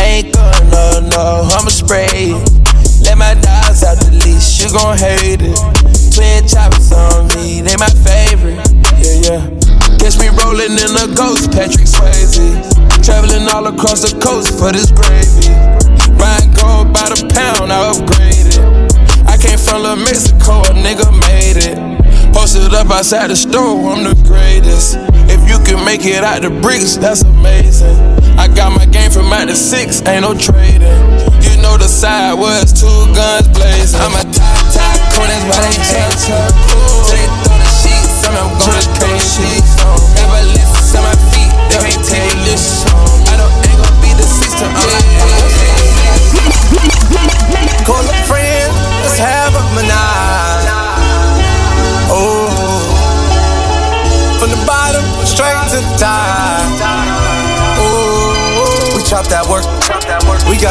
Ain't 0.00 0.32
going 0.32 0.64
no, 0.72 1.04
no, 1.12 1.24
I'ma 1.52 1.68
spray 1.68 2.32
it. 2.32 2.40
Let 3.04 3.20
my 3.20 3.36
dogs 3.44 3.84
out 3.84 4.00
the 4.00 4.08
leash, 4.24 4.64
you 4.64 4.72
gon' 4.72 4.96
hate 4.96 5.44
it. 5.44 5.60
Twin 6.16 6.48
choppers 6.48 6.96
on 6.96 7.28
me, 7.36 7.60
they 7.60 7.76
my 7.76 7.92
favorite. 8.00 8.56
Yeah, 9.04 9.20
yeah. 9.20 9.42
Catch 10.00 10.16
me 10.16 10.32
rolling 10.32 10.80
in 10.80 10.92
a 10.96 11.06
ghost, 11.12 11.52
Patrick 11.52 11.84
Swayze. 11.84 12.40
Traveling 13.04 13.44
all 13.52 13.68
across 13.68 14.00
the 14.00 14.16
coast 14.16 14.56
for 14.56 14.72
this 14.72 14.88
gravy. 14.88 15.52
Buying 16.16 16.48
gold 16.56 16.88
by 16.88 17.12
the 17.12 17.20
pound, 17.36 17.68
I 17.68 17.92
upgraded. 17.92 18.64
I 19.28 19.36
came 19.36 19.60
from 19.60 19.84
Mexico, 20.08 20.64
a 20.64 20.72
nigga 20.72 21.12
made 21.28 21.60
it. 21.68 21.93
Posted 22.34 22.74
up 22.74 22.90
outside 22.90 23.30
the 23.30 23.36
store, 23.36 23.94
I'm 23.94 24.02
the 24.02 24.14
greatest. 24.26 24.98
If 25.30 25.48
you 25.48 25.56
can 25.62 25.84
make 25.86 26.04
it 26.04 26.22
out 26.22 26.42
the 26.42 26.50
bricks, 26.50 26.96
that's 26.96 27.22
amazing. 27.22 27.94
I 28.36 28.48
got 28.48 28.74
my 28.74 28.86
game 28.86 29.10
from 29.10 29.32
out 29.32 29.46
the 29.46 29.54
six, 29.54 30.02
ain't 30.02 30.26
no 30.26 30.34
trading. 30.34 30.98
You 31.46 31.54
know 31.62 31.78
the 31.78 31.86
side 31.86 32.34
was 32.34 32.74
two 32.74 32.90
guns 33.14 33.46
blazing. 33.54 34.00
I'm 34.02 34.18
a 34.18 34.24
top 34.34 34.58
tycoon, 34.74 35.30
that's 35.30 35.46
why 35.46 35.62
they 35.62 35.78
chase 35.78 36.26
her. 36.28 36.46
Till 37.06 37.16
they 37.16 37.26
throw 37.46 37.54
the 37.54 37.70
sheets, 37.70 38.26
I'm, 38.26 38.34
gonna 38.34 38.66
going 38.66 38.88
crazy. 38.98 39.62
Ever 40.18 40.42
listen 40.50 40.82
to 40.90 40.98
my 41.06 41.14
feet, 41.30 41.54
they 41.70 41.86
ain't 41.86 42.02
take 42.02 42.34
this. 42.44 42.93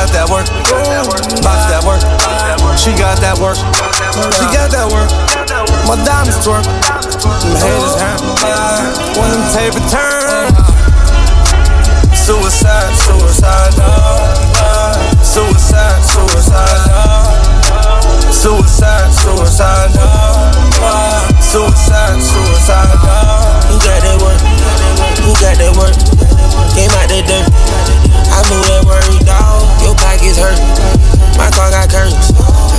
Got 0.03 0.11
that 0.11 0.27
work. 0.27 0.47
Box 1.39 1.59
that 1.71 1.83
work. 1.87 2.03
She 2.75 2.91
got 2.99 3.15
that 3.23 3.39
work. 3.39 3.55
She 4.35 4.45
got 4.51 4.67
that 4.75 4.91
work. 4.91 5.07
My 5.87 5.95
diamonds 6.03 6.43
twerk. 6.43 6.67
Them 7.39 7.55
haters 7.55 7.95
hurt. 7.95 8.19
When 9.15 9.31
them 9.31 9.43
tape 9.55 9.71
return. 9.71 10.51
Suicide, 12.11 12.91
suicide, 13.07 13.79
no. 13.79 13.95
Suicide, 15.23 16.03
suicide, 16.03 16.83
no. 16.91 17.31
Suicide, 18.27 19.07
suicide, 19.07 19.91
no. 19.95 20.11
Suicide, 21.39 22.19
suicide, 22.19 22.91
no. 23.07 23.23
Who 23.71 23.79
got 23.79 24.03
that 24.03 24.19
work? 24.19 24.39
Who 25.23 25.31
got 25.39 25.55
that 25.63 25.71
work? 25.79 25.95
Came 26.75 26.91
out 26.91 27.07
the 27.07 27.23
dirt. 27.23 27.47
I 28.33 28.41
knew 28.49 28.59
that 28.65 28.83
word, 28.83 29.22
pockets 30.23 30.39
hurt. 30.39 30.59
My 31.37 31.49
car 31.51 31.69
got 31.71 31.89
curtains. 31.91 32.31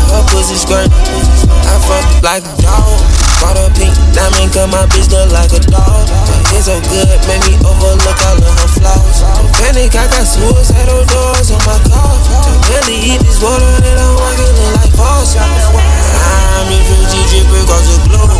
Her 0.08 0.24
pussy 0.32 0.56
skirt. 0.56 0.88
I 0.88 1.76
fuck 1.84 2.04
like 2.22 2.44
a 2.44 2.54
dog. 2.62 3.00
Bought 3.40 3.60
a 3.60 3.68
pink 3.76 3.92
diamond, 4.16 4.52
cause 4.54 4.70
my 4.72 4.86
bitch 4.88 5.10
look 5.12 5.28
like 5.32 5.52
a 5.52 5.60
dog. 5.68 6.08
It's 6.56 6.66
so 6.66 6.80
good, 6.88 7.20
made 7.28 7.44
me 7.44 7.54
overlook 7.60 8.20
all 8.24 8.40
of 8.40 8.54
her 8.60 8.70
flaws. 8.80 9.20
Don't 9.36 9.52
panic, 9.60 9.92
I 9.92 10.08
got 10.08 10.24
suicidal 10.24 11.04
doors 11.04 11.50
on 11.50 11.60
my 11.68 11.76
car. 11.90 12.16
Barely 12.68 12.96
eat 13.12 13.20
this 13.20 13.42
water 13.42 13.68
that 13.84 13.98
I'm 13.98 14.14
walking 14.16 14.56
in 14.56 14.72
like 14.80 14.94
falls. 14.96 15.36
I'm 16.24 16.68
refugee 16.72 17.24
dripping 17.28 17.64
across 17.64 17.86
the 17.88 17.96
globe. 18.08 18.32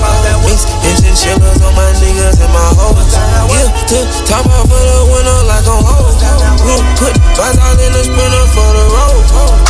Mix 0.84 1.00
and 1.02 1.16
shivers 1.16 1.60
on 1.64 1.72
my 1.74 1.90
niggas 1.98 2.38
and 2.40 2.52
my 2.52 2.62
hoes. 2.78 3.10
Yeah, 3.50 3.68
to 3.90 3.98
top 4.24 4.46
off 4.46 4.68
for 4.68 4.78
the 4.78 4.98
winter 5.10 5.40
like 5.48 5.66
I'm 5.66 5.82
hoes. 5.82 6.16
We'll 6.64 6.84
put 6.96 7.16
five 7.36 7.56
out 7.58 7.80
in 7.80 7.92
the 7.92 8.02
sprinter 8.04 8.46
for 8.54 8.68
the 8.70 8.84
road. 8.92 9.20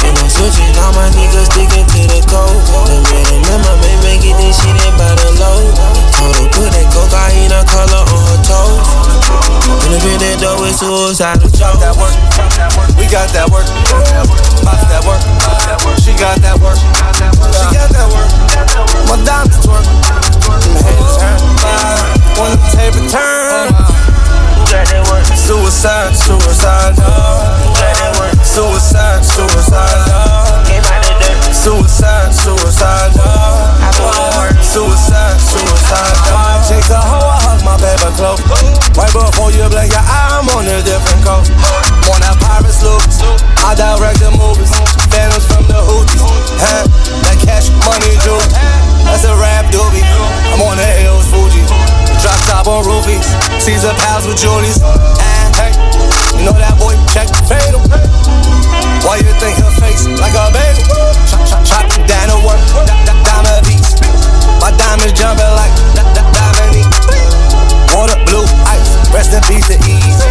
And 0.05 0.14
I'm 0.18 0.29
switching 0.29 0.74
all 0.83 0.92
my 0.92 1.09
niggas 1.14 1.48
sticking 1.55 1.87
to 1.87 2.03
the 2.11 2.20
code. 2.29 2.59
The 2.87 2.96
red 3.11 3.31
and 3.33 3.62
my 3.64 3.74
man, 3.81 4.18
get 4.20 4.37
this 4.37 4.61
shit 4.61 4.77
in 4.77 4.94
by 4.98 5.11
the 5.16 5.31
load. 5.40 5.72
Told 6.14 6.37
her 6.37 6.48
put 6.53 6.68
that 6.74 6.87
cocaine 6.92 7.55
color 7.66 8.03
on 8.05 8.20
her 8.29 8.40
toes. 8.44 8.85
And 9.85 9.94
if 9.96 10.05
it 10.05 10.18
that 10.20 10.37
door 10.40 10.61
is 10.68 10.79
suicide, 10.79 11.40
chop 11.57 11.81
that 11.81 11.96
work. 11.96 12.14
We 12.98 13.09
got 13.09 13.33
that 13.33 13.48
work. 13.50 13.66
Box 14.62 14.85
that 14.92 15.03
work. 15.09 15.20
She 16.00 16.12
got 16.16 16.38
that 16.44 16.61
work. 16.61 16.77
She 16.77 17.66
got 17.72 17.88
that 17.90 18.03
work. 18.03 18.03
My 19.08 19.16
diamonds 19.24 19.58
twerk. 19.64 19.84
Them 20.60 20.76
haters 20.84 21.16
hurt. 21.22 21.40
When 22.36 22.50
the 22.52 22.58
tape 22.74 22.94
return. 22.98 23.72
Suicide, 25.36 26.16
suicide, 26.16 26.96
no. 26.98 27.12
Suicide, 28.42 29.24
suicide, 29.24 30.02
no. 30.08 30.22
Suicide, 31.52 32.32
suicide, 32.32 33.12
no. 33.16 33.28
Suicide, 34.62 35.38
suicide, 35.40 36.16
no. 36.26 36.40
Take 36.68 36.90
a 36.90 36.98
hoe, 36.98 37.28
I 37.28 37.38
hug 37.44 37.60
my 37.64 37.76
baby 37.78 38.10
close. 38.16 38.40
Right 38.96 39.12
before 39.12 39.50
you 39.52 39.68
blink 39.68 39.92
your 39.92 40.02
eye, 40.02 40.40
I'm 40.40 40.48
on 40.56 40.66
a 40.66 40.82
different 40.82 41.24
coast. 41.24 41.52
On 42.10 42.20
that 42.20 42.36
pirate 42.40 42.72
sloop, 42.72 43.02
I 43.64 43.74
direct 43.74 44.18
the 44.20 44.30
movies. 44.30 44.43
Top 52.64 52.81
on 52.81 52.85
roofies. 52.88 53.29
Caesar 53.61 53.92
pals 54.00 54.24
with 54.24 54.40
Julius. 54.40 54.81
And 54.81 55.53
hey, 55.61 55.72
you 56.33 56.48
know 56.48 56.57
that 56.57 56.72
boy 56.81 56.96
check 57.12 57.29
fatal. 57.44 57.85
Why 59.05 59.20
you 59.20 59.29
think 59.37 59.61
her 59.61 59.68
face 59.85 60.09
like 60.16 60.33
a 60.33 60.48
baby? 60.48 60.81
Chop, 61.68 61.85
down 62.09 62.33
the 62.33 62.40
work. 62.40 62.57
Diamond 63.29 63.61
beats. 63.68 64.00
My 64.64 64.72
diamonds 64.81 65.12
jumping 65.12 65.44
like 65.61 65.72
diamond. 65.92 66.88
Water, 67.92 68.16
blue, 68.33 68.48
ice. 68.64 68.96
Rest 69.12 69.37
in 69.37 69.44
peace 69.44 69.68
to 69.68 69.77
ease. 69.85 70.24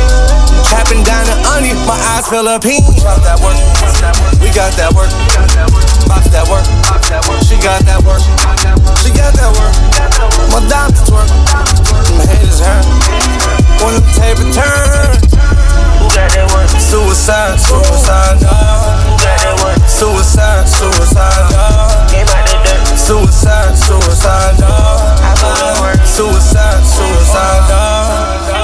Trapping 0.66 1.06
down 1.06 1.30
the 1.30 1.38
onion, 1.54 1.78
my 1.86 2.02
eyes 2.18 2.26
Philippines. 2.26 2.98
Chop 2.98 3.22
that 3.22 3.38
work. 3.46 3.54
We 4.42 4.50
got 4.50 4.74
that 4.82 4.90
work. 4.98 5.14
Box 6.10 6.34
that 6.34 6.50
work. 6.50 6.66
Work. 7.30 7.46
She 7.46 7.62
got 7.62 7.86
that 7.86 8.02
work. 8.02 8.26
She 9.06 9.14
got 9.14 9.38
that 9.38 9.54
work. 9.54 9.74
My 10.50 10.66
diamonds 10.66 11.06
twerk. 11.06 11.83
My 12.18 12.26
haters 12.26 12.60
hurt. 12.60 12.86
When 13.84 13.94
them 13.98 14.08
tape 14.16 14.38
return. 14.40 15.20
Who 16.00 16.08
got 16.14 16.30
that 16.34 16.48
work? 16.54 16.70
Suicide, 16.80 17.60
suicide, 17.60 18.42
no. 18.42 18.50
Who 18.50 19.14
got 19.20 19.38
that 19.44 19.56
work? 19.64 19.78
Suicide, 19.90 20.68
suicide, 20.68 21.52
no. 21.52 21.68
Came 22.10 22.28
out 22.30 22.46
the 22.48 22.58
dirt. 22.64 22.98
Suicide, 22.98 23.76
suicide, 23.78 24.60
no. 24.60 24.74
Suicide, 26.06 26.84
suicide, 26.86 27.64
no. 27.70 28.63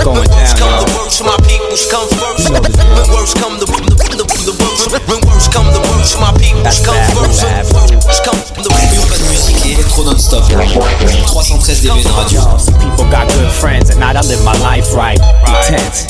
What's 0.00 0.16
going 0.16 0.32
down, 0.32 0.56
y'all? 0.56 0.80
The 0.80 0.96
worst, 0.96 1.20
my 1.28 1.36
peoples 1.44 1.84
come 1.92 2.08
first. 2.16 2.48
When 2.48 3.04
worst 3.12 3.36
come 3.36 3.60
the 3.60 3.68
the 3.68 4.00
the 4.16 4.24
the 4.24 4.56
worst. 4.56 4.88
When 5.04 5.20
worst 5.28 5.52
come 5.52 5.68
the 5.76 5.82
worst, 5.92 6.16
my 6.16 6.32
peoples 6.40 6.80
come 6.80 6.96
first. 7.12 7.44
When 7.44 8.00
worst 8.00 8.24
come 8.24 8.40
the 8.64 8.72
Urban 8.72 9.20
Music 9.28 9.60
et 9.60 9.76
électro 9.76 10.04
non-stop. 10.04 10.48
313 10.48 11.84
dB 11.84 12.00
de 12.00 12.12
radio. 12.16 12.40
People 12.80 13.12
got 13.12 13.28
good 13.28 13.52
friends, 13.52 13.90
at 13.90 13.98
night 14.00 14.16
I 14.16 14.24
live 14.24 14.40
my 14.40 14.56
life 14.64 14.88
right. 14.96 15.20
Intense. 15.44 16.08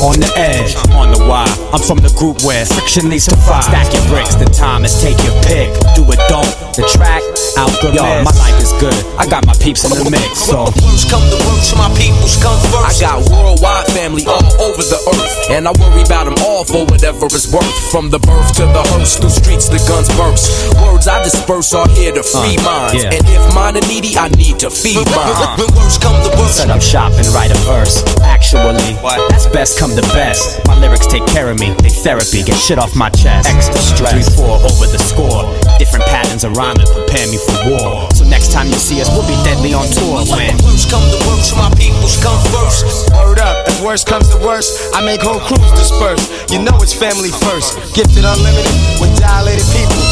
On 0.00 0.16
the 0.16 0.32
edge, 0.40 0.72
on 0.96 1.12
the 1.12 1.20
wire. 1.28 1.44
I'm 1.76 1.84
from 1.84 2.00
the 2.00 2.08
group 2.16 2.40
where 2.40 2.64
friction 2.64 3.10
leads 3.10 3.28
to 3.28 3.36
fire. 3.36 3.60
Stack 3.60 3.92
your 3.92 4.04
bricks, 4.08 4.34
the 4.34 4.48
time 4.48 4.88
is 4.88 4.96
take 4.96 5.20
your 5.28 5.36
pick. 5.44 5.68
Do 5.92 6.08
it, 6.08 6.20
don't. 6.32 6.48
The 6.72 6.88
track, 6.88 7.20
out 7.60 7.68
good 7.84 7.92
Yo, 7.92 8.24
my 8.24 8.32
life 8.40 8.56
is 8.64 8.69
good. 8.80 8.96
I 9.20 9.28
got 9.28 9.44
my 9.44 9.52
peeps 9.60 9.84
in 9.84 9.92
the 9.92 10.00
mix, 10.08 10.48
so. 10.48 10.64
worst 10.80 11.12
come 11.12 11.22
the 11.28 11.36
worst, 11.44 11.76
my 11.76 11.92
peoples 12.00 12.40
come 12.40 12.56
I 12.80 12.96
got 12.96 13.20
worldwide 13.28 13.86
family 13.92 14.24
all 14.24 14.40
over 14.64 14.80
the 14.80 14.96
earth, 14.96 15.52
and 15.52 15.68
I 15.68 15.72
worry 15.76 16.00
about 16.00 16.24
them 16.24 16.40
all 16.40 16.64
for 16.64 16.88
whatever 16.88 17.28
it's 17.28 17.52
worth. 17.52 17.68
From 17.92 18.08
the 18.08 18.18
birth 18.18 18.56
to 18.56 18.64
the 18.64 18.82
hearse, 18.96 19.20
through 19.20 19.36
streets 19.36 19.68
the 19.68 19.76
guns 19.84 20.08
burst. 20.16 20.48
Words 20.80 21.06
I 21.06 21.22
disperse 21.22 21.76
are 21.76 21.86
here 21.92 22.10
to 22.16 22.24
free 22.24 22.56
Uh, 22.56 22.64
minds, 22.64 23.04
yeah. 23.04 23.12
and 23.12 23.22
if 23.28 23.44
mine 23.54 23.76
are 23.76 23.84
needy, 23.86 24.16
I 24.16 24.32
need 24.40 24.58
to 24.64 24.70
feed 24.72 25.04
mine. 25.12 25.60
When 25.60 25.68
worst 25.76 26.00
come 26.00 26.16
the 26.24 26.32
worst. 26.40 26.56
Set 26.56 26.70
up 26.72 26.80
shop 26.80 27.12
and 27.20 27.28
write 27.36 27.52
a 27.52 27.60
verse. 27.68 28.00
Actually, 28.24 28.96
that's 29.28 29.46
best 29.52 29.78
come 29.78 29.92
to 29.94 30.02
best. 30.16 30.64
My 30.66 30.78
lyrics 30.80 31.06
take 31.06 31.26
care 31.28 31.50
of 31.52 31.60
me, 31.60 31.76
they 31.84 31.92
therapy, 31.92 32.42
get 32.42 32.56
shit 32.56 32.78
off 32.78 32.96
my 32.96 33.10
chest. 33.10 33.44
Extra 33.46 33.76
stress, 33.76 34.32
3-4 34.40 34.64
over 34.64 34.86
the 34.88 34.98
score. 34.98 35.44
Different 35.78 36.06
patterns 36.08 36.44
of 36.44 36.56
rhyming 36.56 36.86
prepare 36.86 37.26
me 37.28 37.36
for 37.36 37.56
war. 37.68 38.08
So 38.16 38.24
next 38.24 38.52
time 38.52 38.69
you 38.70 38.78
see 38.78 39.02
us, 39.02 39.10
we'll 39.10 39.26
be 39.26 39.36
deadly 39.42 39.74
on 39.74 39.84
tour 39.90 40.22
when. 40.30 40.54
Worst 40.62 40.90
come 40.90 41.02
to 41.02 41.18
worst, 41.26 41.52
my 41.58 41.68
peoples 41.74 42.16
come 42.22 42.38
first. 42.54 43.10
Word 43.10 43.42
up, 43.42 43.66
if 43.66 43.82
worst 43.82 44.06
comes 44.06 44.30
to 44.30 44.38
worst, 44.38 44.94
I 44.94 45.02
make 45.02 45.20
whole 45.20 45.42
crews 45.42 45.70
disperse. 45.74 46.22
You 46.50 46.62
know 46.62 46.78
it's 46.78 46.94
family 46.94 47.34
first. 47.42 47.74
Gifted 47.94 48.22
unlimited 48.22 48.74
with 49.02 49.10
dilated 49.18 49.66
people. 49.74 50.02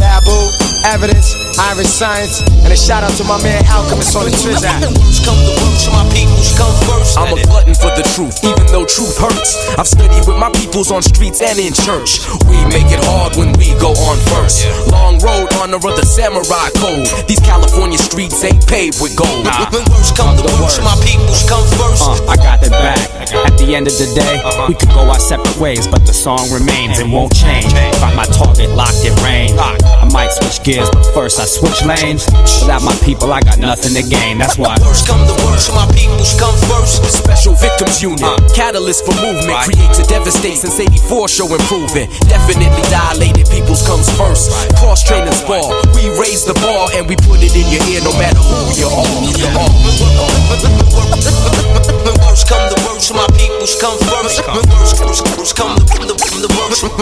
Babu, 0.00 0.48
evidence, 0.86 1.34
Iriscience, 1.58 2.46
and 2.62 2.70
a 2.70 2.76
shout 2.76 3.02
out 3.02 3.10
to 3.18 3.24
my 3.24 3.42
man 3.42 3.64
Alchemist 3.66 4.14
on 4.14 4.30
the 4.30 4.34
Triz 4.38 4.62
app. 4.62 4.86
Worst 4.86 5.26
come 5.26 5.38
the 5.42 5.54
worst, 5.58 5.90
my 5.90 6.06
peoples 6.14 6.54
come 6.54 6.70
first. 6.86 7.18
I'm 7.18 7.34
a 7.34 7.42
glutton 7.42 7.74
for 7.74 7.90
the 7.98 8.06
truth, 8.14 8.38
even 8.46 8.62
though 8.70 8.86
truth 8.86 9.18
hurts. 9.18 9.58
I've 9.74 9.90
studied 9.90 10.22
with 10.30 10.38
my 10.38 10.50
peoples 10.54 10.94
on 10.94 11.02
streets 11.02 11.42
and 11.42 11.58
in 11.58 11.74
church. 11.74 12.22
We 12.46 12.62
make 12.70 12.86
it 12.94 13.02
hard 13.02 13.34
when 13.34 13.50
we 13.58 13.74
go 13.82 13.90
on 14.06 14.16
first. 14.30 14.62
Long 14.92 15.18
road, 15.18 15.50
honor 15.58 15.82
of 15.82 15.94
the 15.98 16.06
samurai 16.06 16.70
code. 16.78 17.08
These 17.26 17.42
California 17.42 17.98
streets 17.98 18.38
ain't 18.46 18.62
paved 18.68 19.02
with 19.02 19.18
gold. 19.18 19.42
When 19.74 19.82
worst 19.90 20.14
come 20.14 20.38
the 20.38 20.46
worst, 20.62 20.78
my 20.86 20.94
peoples 21.02 21.42
come 21.50 21.66
first. 21.74 22.06
Uh, 22.06 22.30
I 22.30 22.36
got 22.38 22.62
it 22.62 22.70
back. 22.70 23.00
At 23.32 23.58
the 23.58 23.74
end 23.74 23.88
of 23.90 23.96
the 23.98 24.06
day, 24.14 24.38
we 24.68 24.78
could 24.78 24.92
go 24.94 25.02
our 25.08 25.18
separate 25.18 25.56
ways, 25.58 25.88
but 25.88 26.06
the 26.06 26.14
song 26.14 26.46
remains 26.54 27.00
and 27.00 27.10
won't 27.10 27.34
change. 27.34 27.72
Got 27.98 28.14
my 28.14 28.28
target 28.30 28.70
locked 28.70 29.02
in 29.02 29.16
range. 29.24 29.58
I 29.58 30.06
might 30.12 30.30
switch 30.30 30.62
gears 30.62 30.75
but 30.84 31.06
first 31.14 31.40
I 31.40 31.46
switch 31.46 31.82
lanes. 31.84 32.26
Without 32.60 32.82
my 32.82 32.94
people, 33.00 33.32
I 33.32 33.40
got 33.40 33.58
nothing 33.58 33.94
to 33.94 34.02
gain. 34.04 34.38
That's 34.38 34.58
why. 34.58 34.76
Worst 34.84 35.06
come 35.06 35.24
to 35.24 35.32
worst, 35.46 35.72
my 35.72 35.86
peoples 35.94 36.34
come 36.36 36.54
first. 36.68 37.02
Special 37.08 37.54
victims 37.54 38.02
unit, 38.02 38.22
uh. 38.22 38.36
catalyst 38.52 39.06
for 39.06 39.14
movement, 39.22 39.56
create 39.64 39.94
to 39.96 40.02
devastate. 40.04 40.58
Since 40.58 40.78
'84, 40.80 41.28
show 41.28 41.46
improving. 41.48 42.10
Definitely 42.28 42.82
dilated, 42.92 43.48
peoples 43.48 43.80
comes 43.86 44.10
first. 44.18 44.50
Cross 44.76 45.04
training 45.08 45.32
ball, 45.46 45.72
we 45.96 46.10
raise 46.20 46.44
the 46.44 46.52
bar 46.60 46.90
and 46.94 47.08
we 47.08 47.16
put 47.24 47.40
it 47.40 47.56
in 47.56 47.64
your 47.72 47.80
ear, 47.88 48.02
no 48.04 48.12
matter 48.18 48.42
who 48.42 48.74
you 48.76 48.88
are. 48.90 49.06
You 49.32 49.48
are. 49.56 49.70
When 52.06 52.14
worst 52.22 52.46
come 52.48 52.68
to 52.68 52.76
worst, 52.86 53.12
my 53.14 53.26
peoples 53.38 53.74
come 53.80 53.98
first. 54.10 54.42
When 54.46 54.64
worst, 54.74 55.00
worst, 55.00 55.22
worst 55.38 55.56
come 55.56 55.76
to 55.78 55.84
the, 56.06 56.14
the 56.14 56.48
worst. 56.58 56.82
When 56.86 56.92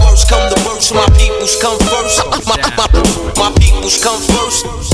worst, 0.00 0.28
come 0.28 0.48
to 0.48 0.56
worst, 0.66 0.89
my 0.94 1.06
peoples 1.16 1.56
come 1.60 1.78
first. 1.78 2.20
My, 2.46 2.56
my, 2.56 2.86
my 3.36 3.52
peoples 3.58 4.02
come 4.02 4.20
first. 4.20 4.89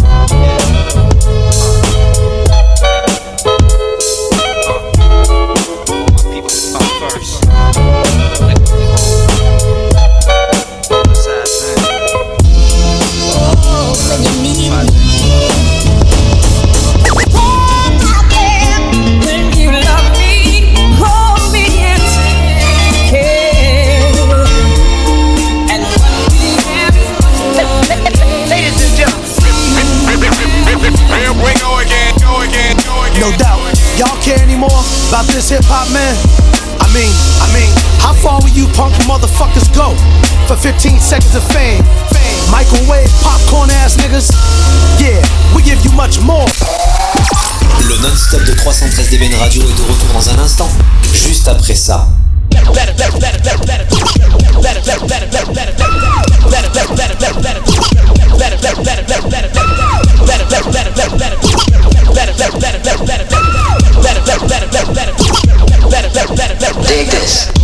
For 40.46 40.56
15 40.56 41.00
seconds 41.00 41.34
of 41.34 41.42
fame? 41.52 41.82
Microwave 42.50 43.10
popcorn 43.22 43.70
ass 43.82 43.96
niggas? 43.96 44.30
Yeah, 45.00 45.20
we 45.54 45.62
give 45.62 45.82
you 45.84 45.90
much 45.92 46.20
more. 46.20 46.46
Le 47.88 47.98
non-stop 47.98 48.44
de 48.44 48.52
313 48.54 49.10
DBN 49.10 49.34
Radio 49.34 49.62
est 49.62 49.74
de 49.74 49.82
retour 49.82 50.12
dans 50.14 50.28
un 50.30 50.38
instant, 50.38 50.68
juste 51.12 51.48
après 51.48 51.74
ça. 51.74 52.06
Dig 66.86 67.08
this. 67.10 67.55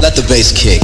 Let 0.00 0.16
the 0.16 0.24
bass 0.28 0.52
kick. 0.52 0.80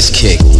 Bass 0.00 0.10
kick. 0.10 0.59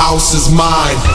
House 0.00 0.32
is 0.32 0.50
mine. 0.50 1.09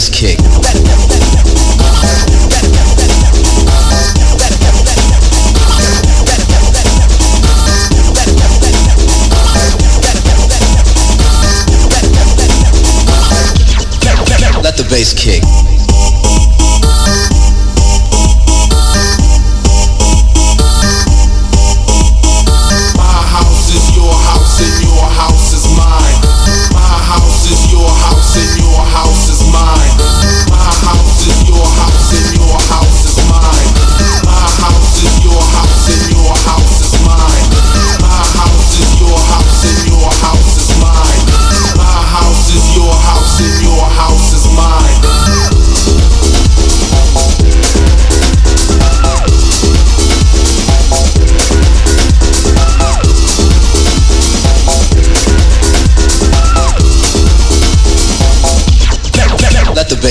Bass 0.00 0.08
kick. 0.08 0.38
Let 14.62 14.76
the 14.76 14.86
bass 14.88 15.12
kick. 15.12 15.49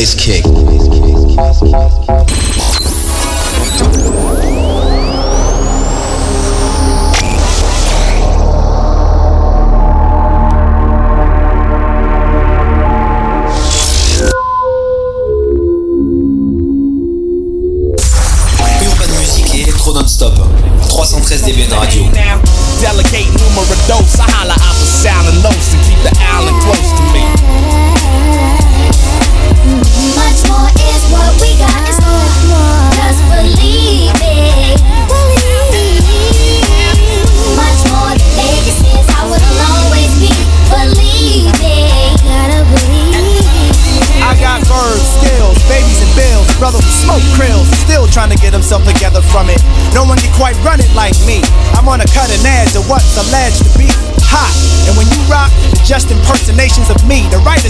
bass 0.09 0.15
kick. 0.15 0.45
Non-stop, 19.89 20.33
313 20.87 21.41
dB 21.41 21.67
de 21.67 21.73
radio. 21.73 22.03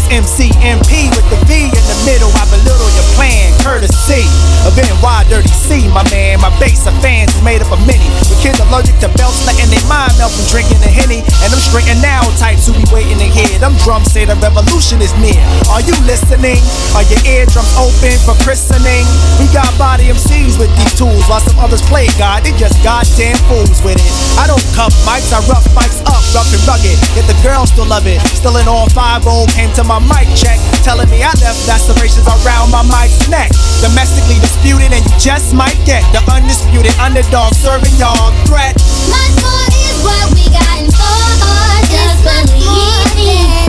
Me. 0.09 0.15
The 0.15 0.25
writer's 0.25 0.39
MC, 0.39 0.49
MP 0.61 1.09
with 1.15 1.25
the 1.29 1.37
V 1.45 1.65
in 1.65 1.85
the 1.85 1.97
middle. 2.05 2.29
I 2.33 2.45
belittle 2.49 2.89
your 2.95 3.07
plan, 3.15 3.53
courtesy 3.61 4.25
of 4.65 4.75
NY 4.75 5.25
Dirty 5.29 5.49
C, 5.49 5.87
my 5.89 6.03
man. 6.09 6.41
My 6.41 6.49
base 6.59 6.85
of 6.87 6.93
fans 7.01 7.33
is 7.35 7.43
made 7.43 7.61
up 7.61 7.71
of 7.71 7.79
many. 7.85 8.05
With 8.29 8.41
kids 8.41 8.59
allergic 8.59 8.97
to 9.01 9.09
belts, 9.17 9.45
letting 9.45 9.69
their 9.69 9.85
mind 9.87 10.08
melt 10.19 10.35
from 10.35 10.43
drinking 10.51 10.83
the 10.83 10.91
henny. 10.91 11.23
And 11.39 11.49
I'm 11.55 11.63
and 11.87 12.01
now 12.03 12.21
types 12.35 12.67
who 12.67 12.75
be 12.75 12.83
waiting 12.91 13.15
to 13.23 13.29
hear. 13.31 13.47
Them 13.57 13.71
drums 13.87 14.11
say 14.11 14.27
the 14.27 14.35
revolution 14.43 14.99
is 14.99 15.15
near. 15.23 15.39
Are 15.71 15.79
you 15.79 15.95
listening? 16.03 16.59
Are 16.91 17.07
your 17.07 17.23
eardrums 17.23 17.71
open 17.79 18.19
for 18.27 18.35
christening? 18.43 19.07
We 19.39 19.47
got 19.55 19.71
body 19.79 20.11
MCs 20.11 20.59
with 20.59 20.67
these 20.75 20.93
tools, 20.99 21.23
while 21.31 21.39
some 21.39 21.55
others 21.63 21.79
play 21.87 22.11
God. 22.19 22.43
They 22.43 22.51
just 22.59 22.75
goddamn 22.83 23.39
fools 23.47 23.79
with 23.79 23.95
it. 23.95 24.11
I 24.35 24.43
don't 24.43 24.61
cuff 24.75 24.91
mics, 25.07 25.31
I 25.31 25.39
rough 25.47 25.63
mics 25.71 26.03
up, 26.03 26.19
rough 26.35 26.51
and 26.51 26.63
rugged. 26.67 26.99
Yet 27.15 27.25
the 27.31 27.37
girls 27.39 27.71
still 27.71 27.87
love 27.87 28.03
it. 28.03 28.19
Still 28.35 28.59
in 28.59 28.67
all 28.67 28.91
five 28.91 29.23
old 29.23 29.47
came 29.55 29.71
to 29.79 29.87
my 29.87 30.03
mic 30.03 30.27
check, 30.35 30.59
telling 30.83 31.07
me 31.07 31.23
I 31.23 31.31
left 31.39 31.63
lacerations 31.63 32.27
around 32.27 32.75
my 32.75 32.83
mic's 32.83 33.23
neck. 33.31 33.55
Domestically 33.79 34.41
disputed, 34.43 34.91
and 34.91 34.99
you 34.99 35.15
just 35.15 35.55
might 35.55 35.79
get 35.87 36.03
the 36.11 36.19
undisputed 36.27 36.91
underdog 36.99 37.55
serving 37.55 37.95
y'all 37.95 38.35
threat. 38.43 38.75
More 39.07 39.69
is 39.71 39.78
what 40.03 40.33
we 40.33 40.45
got 40.49 40.81
in 40.81 40.89
store. 40.91 41.79
Just 41.89 42.23
believe 42.23 43.17
it. 43.17 43.68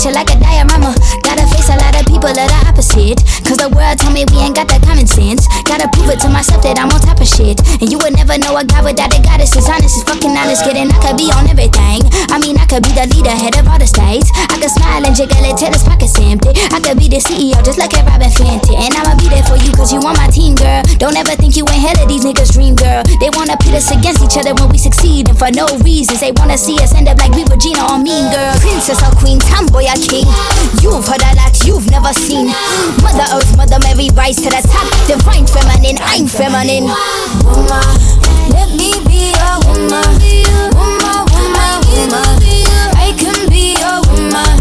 Picture 0.00 0.16
like 0.16 0.30
a 0.30 0.40
diorama. 0.40 0.94
Gotta 1.22 1.44
face 1.52 1.68
a 1.68 1.76
lot 1.76 1.92
of 1.92 2.06
people 2.06 2.32
that 2.32 2.48
are 2.48 2.64
opposite. 2.72 3.20
Cause 3.44 3.60
the 3.60 3.68
world 3.68 4.00
told 4.00 4.14
me 4.14 4.24
we 4.32 4.40
ain't 4.40 4.56
got 4.56 4.68
the 4.68 4.80
common 4.80 5.06
sense. 5.06 5.44
Prove 6.10 6.18
it 6.18 6.26
to 6.26 6.34
myself 6.34 6.58
that 6.66 6.74
I'm 6.74 6.90
on 6.90 6.98
top 6.98 7.22
of 7.22 7.30
shit. 7.30 7.62
And 7.78 7.86
you 7.86 7.94
would 8.02 8.18
never 8.18 8.34
know 8.34 8.58
a 8.58 8.66
guy 8.66 8.82
without 8.82 9.14
a 9.14 9.22
goddess. 9.22 9.54
Is 9.54 9.70
honest, 9.70 9.94
is 9.94 10.02
fucking 10.02 10.34
honest. 10.34 10.66
Kidding, 10.66 10.90
I 10.90 10.98
could 10.98 11.14
be 11.14 11.30
on 11.30 11.46
everything. 11.46 12.02
I 12.34 12.42
mean, 12.42 12.58
I 12.58 12.66
could 12.66 12.82
be 12.82 12.90
the 12.90 13.06
leader, 13.14 13.30
head 13.30 13.54
of 13.54 13.70
all 13.70 13.78
the 13.78 13.86
states. 13.86 14.26
I 14.34 14.58
could 14.58 14.74
smile 14.74 15.06
and 15.06 15.14
jiggle 15.14 15.38
it 15.46 15.54
till 15.54 15.70
his 15.70 15.86
pockets 15.86 16.18
empty. 16.18 16.50
I 16.74 16.82
could 16.82 16.98
be 16.98 17.06
the 17.06 17.22
CEO, 17.22 17.62
just 17.62 17.78
like 17.78 17.94
a 17.94 18.02
Robyn 18.02 18.26
Fenty. 18.26 18.74
And 18.74 18.90
I'ma 18.90 19.14
be 19.22 19.30
there 19.30 19.46
for 19.46 19.54
you, 19.54 19.70
cause 19.70 19.94
you 19.94 20.02
on 20.02 20.18
my 20.18 20.26
team, 20.34 20.58
girl. 20.58 20.82
Don't 20.98 21.14
ever 21.14 21.38
think 21.38 21.54
you 21.54 21.62
ain't 21.70 21.78
hell 21.78 21.94
of 22.02 22.10
these 22.10 22.26
niggas' 22.26 22.58
dream, 22.58 22.74
girl. 22.74 23.06
They 23.22 23.30
wanna 23.38 23.54
pit 23.62 23.78
us 23.78 23.94
against 23.94 24.18
each 24.26 24.34
other 24.34 24.50
when 24.58 24.66
we 24.66 24.82
succeed. 24.82 25.30
And 25.30 25.38
for 25.38 25.54
no 25.54 25.70
reasons, 25.86 26.18
they 26.18 26.34
wanna 26.34 26.58
see 26.58 26.74
us 26.82 26.90
end 26.90 27.06
up 27.06 27.22
like 27.22 27.38
we 27.38 27.46
Regina 27.46 27.86
or 27.86 28.02
Mean 28.02 28.26
Girl. 28.34 28.58
Princess 28.58 28.98
or 29.06 29.14
Queen, 29.14 29.38
tomboy 29.38 29.86
or 29.86 29.98
king. 30.10 30.26
You've 30.82 31.06
heard 31.06 31.22
a 31.22 31.38
lot 31.38 31.54
you've 31.62 31.86
never 31.86 32.10
seen. 32.18 32.50
Mother 32.98 33.30
Earth, 33.30 33.54
Mother 33.54 33.78
Mary, 33.86 34.10
rise 34.18 34.42
to 34.42 34.50
the 34.50 34.58
top. 34.66 34.90
Divine 35.06 35.46
feminine, 35.46 35.99
I'm 36.02 36.26
feminine. 36.26 36.84
Woman, 37.44 37.96
let 38.52 38.70
me 38.76 38.92
be 39.06 39.32
a 39.36 39.58
woman. 39.66 40.08
Woman, 40.74 41.24
woman, 41.32 41.78
woman. 41.88 42.38
I 42.96 43.14
can 43.16 43.48
be 43.48 43.76
a 43.80 44.00
woman. 44.08 44.20
Woman, 44.30 44.59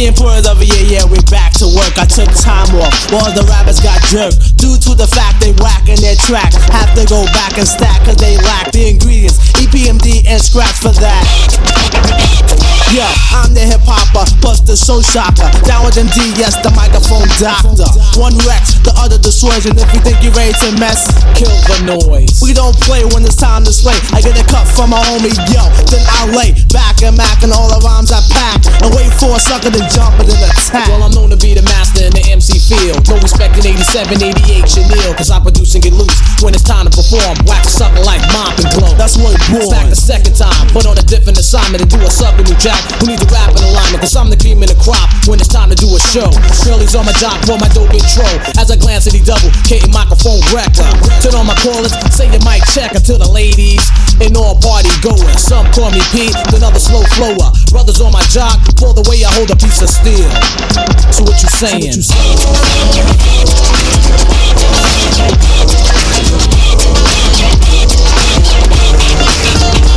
The 0.00 0.08
of 0.48 0.62
a 0.62 0.64
year, 0.64 0.96
yeah, 0.96 1.04
we're 1.04 1.20
back 1.28 1.52
to 1.60 1.68
work. 1.76 1.98
I 1.98 2.06
took 2.06 2.32
time 2.32 2.74
off, 2.80 3.12
all 3.12 3.28
the 3.36 3.44
rappers 3.52 3.80
got 3.80 4.00
jerked. 4.08 4.56
Due 4.56 4.78
to 4.88 4.96
the 4.96 5.06
fact 5.06 5.44
they 5.44 5.52
whacking 5.60 6.00
their 6.00 6.16
track, 6.16 6.54
have 6.72 6.96
to 6.96 7.04
go 7.04 7.26
back 7.36 7.58
and 7.58 7.68
stack, 7.68 8.02
cause 8.06 8.16
they 8.16 8.38
lack 8.38 8.72
the 8.72 8.88
ingredients. 8.88 9.36
EPMD 9.60 10.24
and 10.26 10.40
scratch 10.40 10.80
for 10.80 10.96
that. 11.04 12.69
Yo, 12.90 13.06
I'm 13.30 13.54
the 13.54 13.62
hip 13.62 13.86
hopper, 13.86 14.26
plus 14.42 14.66
the 14.66 14.74
soul 14.74 14.98
shocker. 14.98 15.46
Down 15.62 15.86
with 15.86 15.94
MD, 15.94 16.34
yes, 16.34 16.58
the 16.58 16.74
microphone 16.74 17.22
doctor. 17.38 17.86
One 18.18 18.34
Rex, 18.42 18.82
the 18.82 18.90
other 18.98 19.14
dissuasion. 19.14 19.78
If 19.78 19.94
you 19.94 20.02
think 20.02 20.18
you're 20.26 20.34
ready 20.34 20.50
to 20.58 20.74
mess, 20.82 21.06
kill 21.38 21.54
the 21.70 21.86
noise. 21.86 22.42
We 22.42 22.50
don't 22.50 22.74
play 22.82 23.06
when 23.14 23.22
it's 23.22 23.38
time 23.38 23.62
to 23.62 23.70
slay. 23.70 23.94
I 24.10 24.18
get 24.18 24.34
a 24.34 24.42
cut 24.42 24.66
from 24.66 24.90
my 24.90 24.98
homie, 25.06 25.30
yo, 25.54 25.62
then 25.86 26.02
I 26.02 26.34
lay 26.34 26.50
back 26.74 26.98
and 27.06 27.14
mac 27.14 27.46
and 27.46 27.54
all 27.54 27.70
the 27.70 27.78
rhymes 27.86 28.10
I 28.10 28.26
pack. 28.34 28.58
And 28.82 28.90
wait 28.90 29.14
for 29.22 29.38
a 29.38 29.40
sucker 29.40 29.70
to 29.70 29.82
jump 29.94 30.18
and 30.18 30.26
then 30.26 30.42
attack. 30.50 30.90
Well, 30.90 31.06
I'm 31.06 31.14
known 31.14 31.30
to 31.30 31.38
be 31.38 31.54
the 31.54 31.62
master 31.70 32.02
in 32.02 32.10
the 32.10 32.26
MC 32.26 32.58
field. 32.58 33.06
No 33.06 33.22
respect 33.22 33.54
in 33.54 33.70
87, 33.70 34.18
88, 34.18 34.66
Chanel, 34.66 35.14
cause 35.14 35.30
I 35.30 35.38
produce 35.38 35.78
and 35.78 35.82
get 35.86 35.94
loose. 35.94 36.18
When 36.42 36.58
it's 36.58 36.66
time 36.66 36.90
to 36.90 36.92
perform, 36.92 37.38
whack 37.46 37.62
a 37.62 37.70
sucker 37.70 38.02
like 38.02 38.18
mop 38.34 38.58
and 38.58 38.66
glow. 38.74 38.98
That's 38.98 39.14
what 39.14 39.38
boy. 39.46 39.70
Back 39.70 39.86
the 39.86 39.94
second 39.94 40.34
time, 40.34 40.66
but 40.74 40.90
on 40.90 40.98
a 40.98 41.06
different 41.06 41.38
assignment 41.38 41.86
and 41.86 41.90
do 41.90 42.02
a 42.02 42.10
sucker 42.10 42.42
new 42.42 42.58
jack 42.58 42.79
who 43.00 43.06
needs 43.10 43.22
a 43.22 43.26
rap 43.30 43.50
in 43.52 43.62
alignment. 43.64 44.00
Cause 44.02 44.16
I'm 44.16 44.30
the 44.30 44.36
cream 44.36 44.62
in 44.62 44.68
the 44.68 44.78
crop 44.80 45.08
when 45.26 45.40
it's 45.40 45.48
time 45.50 45.70
to 45.70 45.78
do 45.78 45.88
a 45.92 46.00
show. 46.12 46.30
Shirley's 46.64 46.94
on 46.94 47.06
my 47.06 47.12
job 47.18 47.40
for 47.44 47.58
my 47.58 47.68
dope 47.72 47.92
intro. 47.92 48.26
As 48.60 48.70
I 48.70 48.76
glance 48.76 49.06
at 49.06 49.14
the 49.14 49.22
double, 49.24 49.50
K 49.64 49.80
microphone 49.90 50.40
wrecker. 50.52 50.86
Turn 51.20 51.34
on 51.36 51.46
my 51.46 51.56
callers, 51.60 51.92
say 52.12 52.30
your 52.30 52.42
mic 52.44 52.62
check 52.72 52.94
until 52.94 53.18
the 53.18 53.28
ladies 53.28 53.82
and 54.20 54.36
all 54.36 54.56
party 54.60 54.90
goers. 55.00 55.40
Some 55.40 55.66
call 55.72 55.90
me 55.90 56.00
Pete, 56.12 56.36
then 56.52 56.62
others 56.62 56.84
slow 56.88 57.02
flower. 57.16 57.52
Brothers 57.70 58.00
on 58.00 58.12
my 58.12 58.22
jock 58.32 58.60
for 58.78 58.94
the 58.94 59.02
way 59.08 59.24
I 59.24 59.32
hold 59.34 59.50
a 59.50 59.56
piece 59.56 59.82
of 59.82 59.88
steel. 59.88 60.28
So 61.12 61.24
what 61.24 61.42
you 61.42 61.48
saying? 61.48 62.02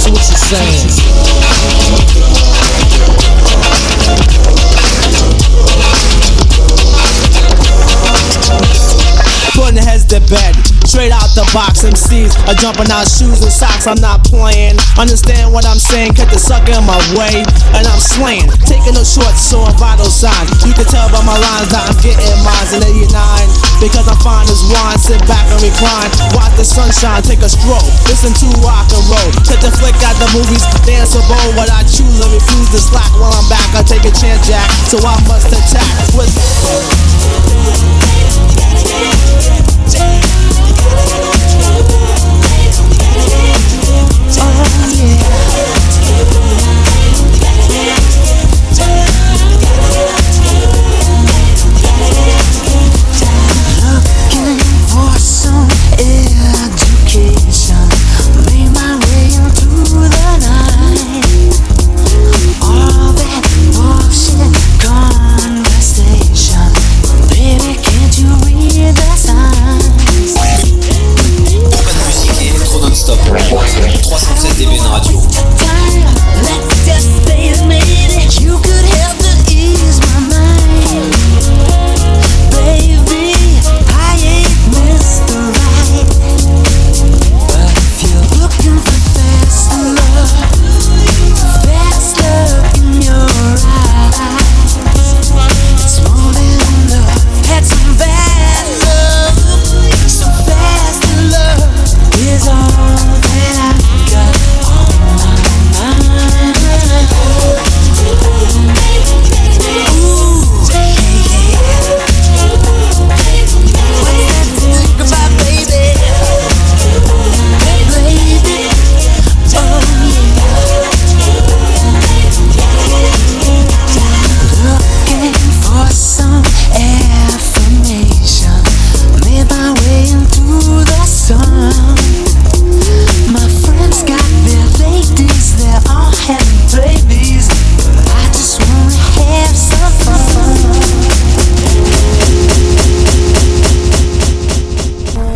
So 0.03 0.11
what 0.11 0.29
you 0.29 0.38
saying? 0.38 2.42
Putting 9.74 9.89
heads 9.89 10.05
to 10.13 10.21
bed, 10.30 10.53
straight 10.86 11.09
out 11.09 11.34
the 11.34 11.41
box. 11.49 11.82
MCs 11.82 12.38
are 12.45 12.53
jumping 12.61 12.93
out 12.93 13.09
shoes 13.09 13.41
and 13.41 13.49
socks. 13.49 13.89
I'm 13.89 13.97
not 13.97 14.21
playing. 14.21 14.78
Understand 15.01 15.49
what 15.49 15.65
I'm 15.65 15.82
saying? 15.82 16.13
Cut 16.13 16.30
the 16.30 16.38
sucker 16.38 16.78
in 16.78 16.86
my 16.86 17.01
way, 17.17 17.41
and 17.74 17.82
I'm 17.89 17.97
slaying. 17.97 18.45
Taking 18.69 18.93
no 18.93 19.01
shorts, 19.01 19.49
showing 19.49 19.74
vital 19.82 20.05
signs. 20.05 20.61
You 20.61 20.78
can 20.78 20.86
tell 20.86 21.09
by 21.09 21.26
my 21.26 21.34
lines 21.41 21.74
that 21.74 21.89
I'm 21.89 21.97
getting 22.05 22.38
mines 22.45 22.69
in 22.69 22.86
89. 22.86 23.17
Because 23.82 24.05
I'm 24.05 24.21
fine 24.21 24.45
as 24.45 24.61
wine, 24.69 25.01
sit 25.01 25.17
back 25.26 25.49
and 25.49 25.57
recline. 25.65 26.13
Watch 26.38 26.53
the 26.53 26.69
sunshine, 26.69 27.26
take 27.26 27.41
a 27.41 27.49
stroll. 27.49 27.82
Listen 28.05 28.30
to 28.30 28.47
rock 28.61 28.86
and 28.93 29.01
roll. 29.09 29.30
Take 29.41 29.65
the 29.65 29.74
flick 29.82 29.97
out 30.05 30.13
the 30.21 30.30
movies, 30.38 30.61
dance 30.86 31.17
a 31.17 31.21
bowl. 31.26 31.49
What 31.57 31.74
I 31.74 31.82
choose 31.89 32.21
and 32.21 32.30
refuse 32.30 32.69
to 32.78 32.80
slack 32.93 33.09
while 33.17 33.34
I'm 33.34 33.49
back. 33.49 33.74
I 33.74 33.82
take 33.82 34.05
a 34.05 34.13
chance, 34.13 34.45
Jack, 34.45 34.69
so 34.86 35.01
I 35.01 35.17
must 35.26 35.49
attack. 35.49 36.13
With 36.13 36.30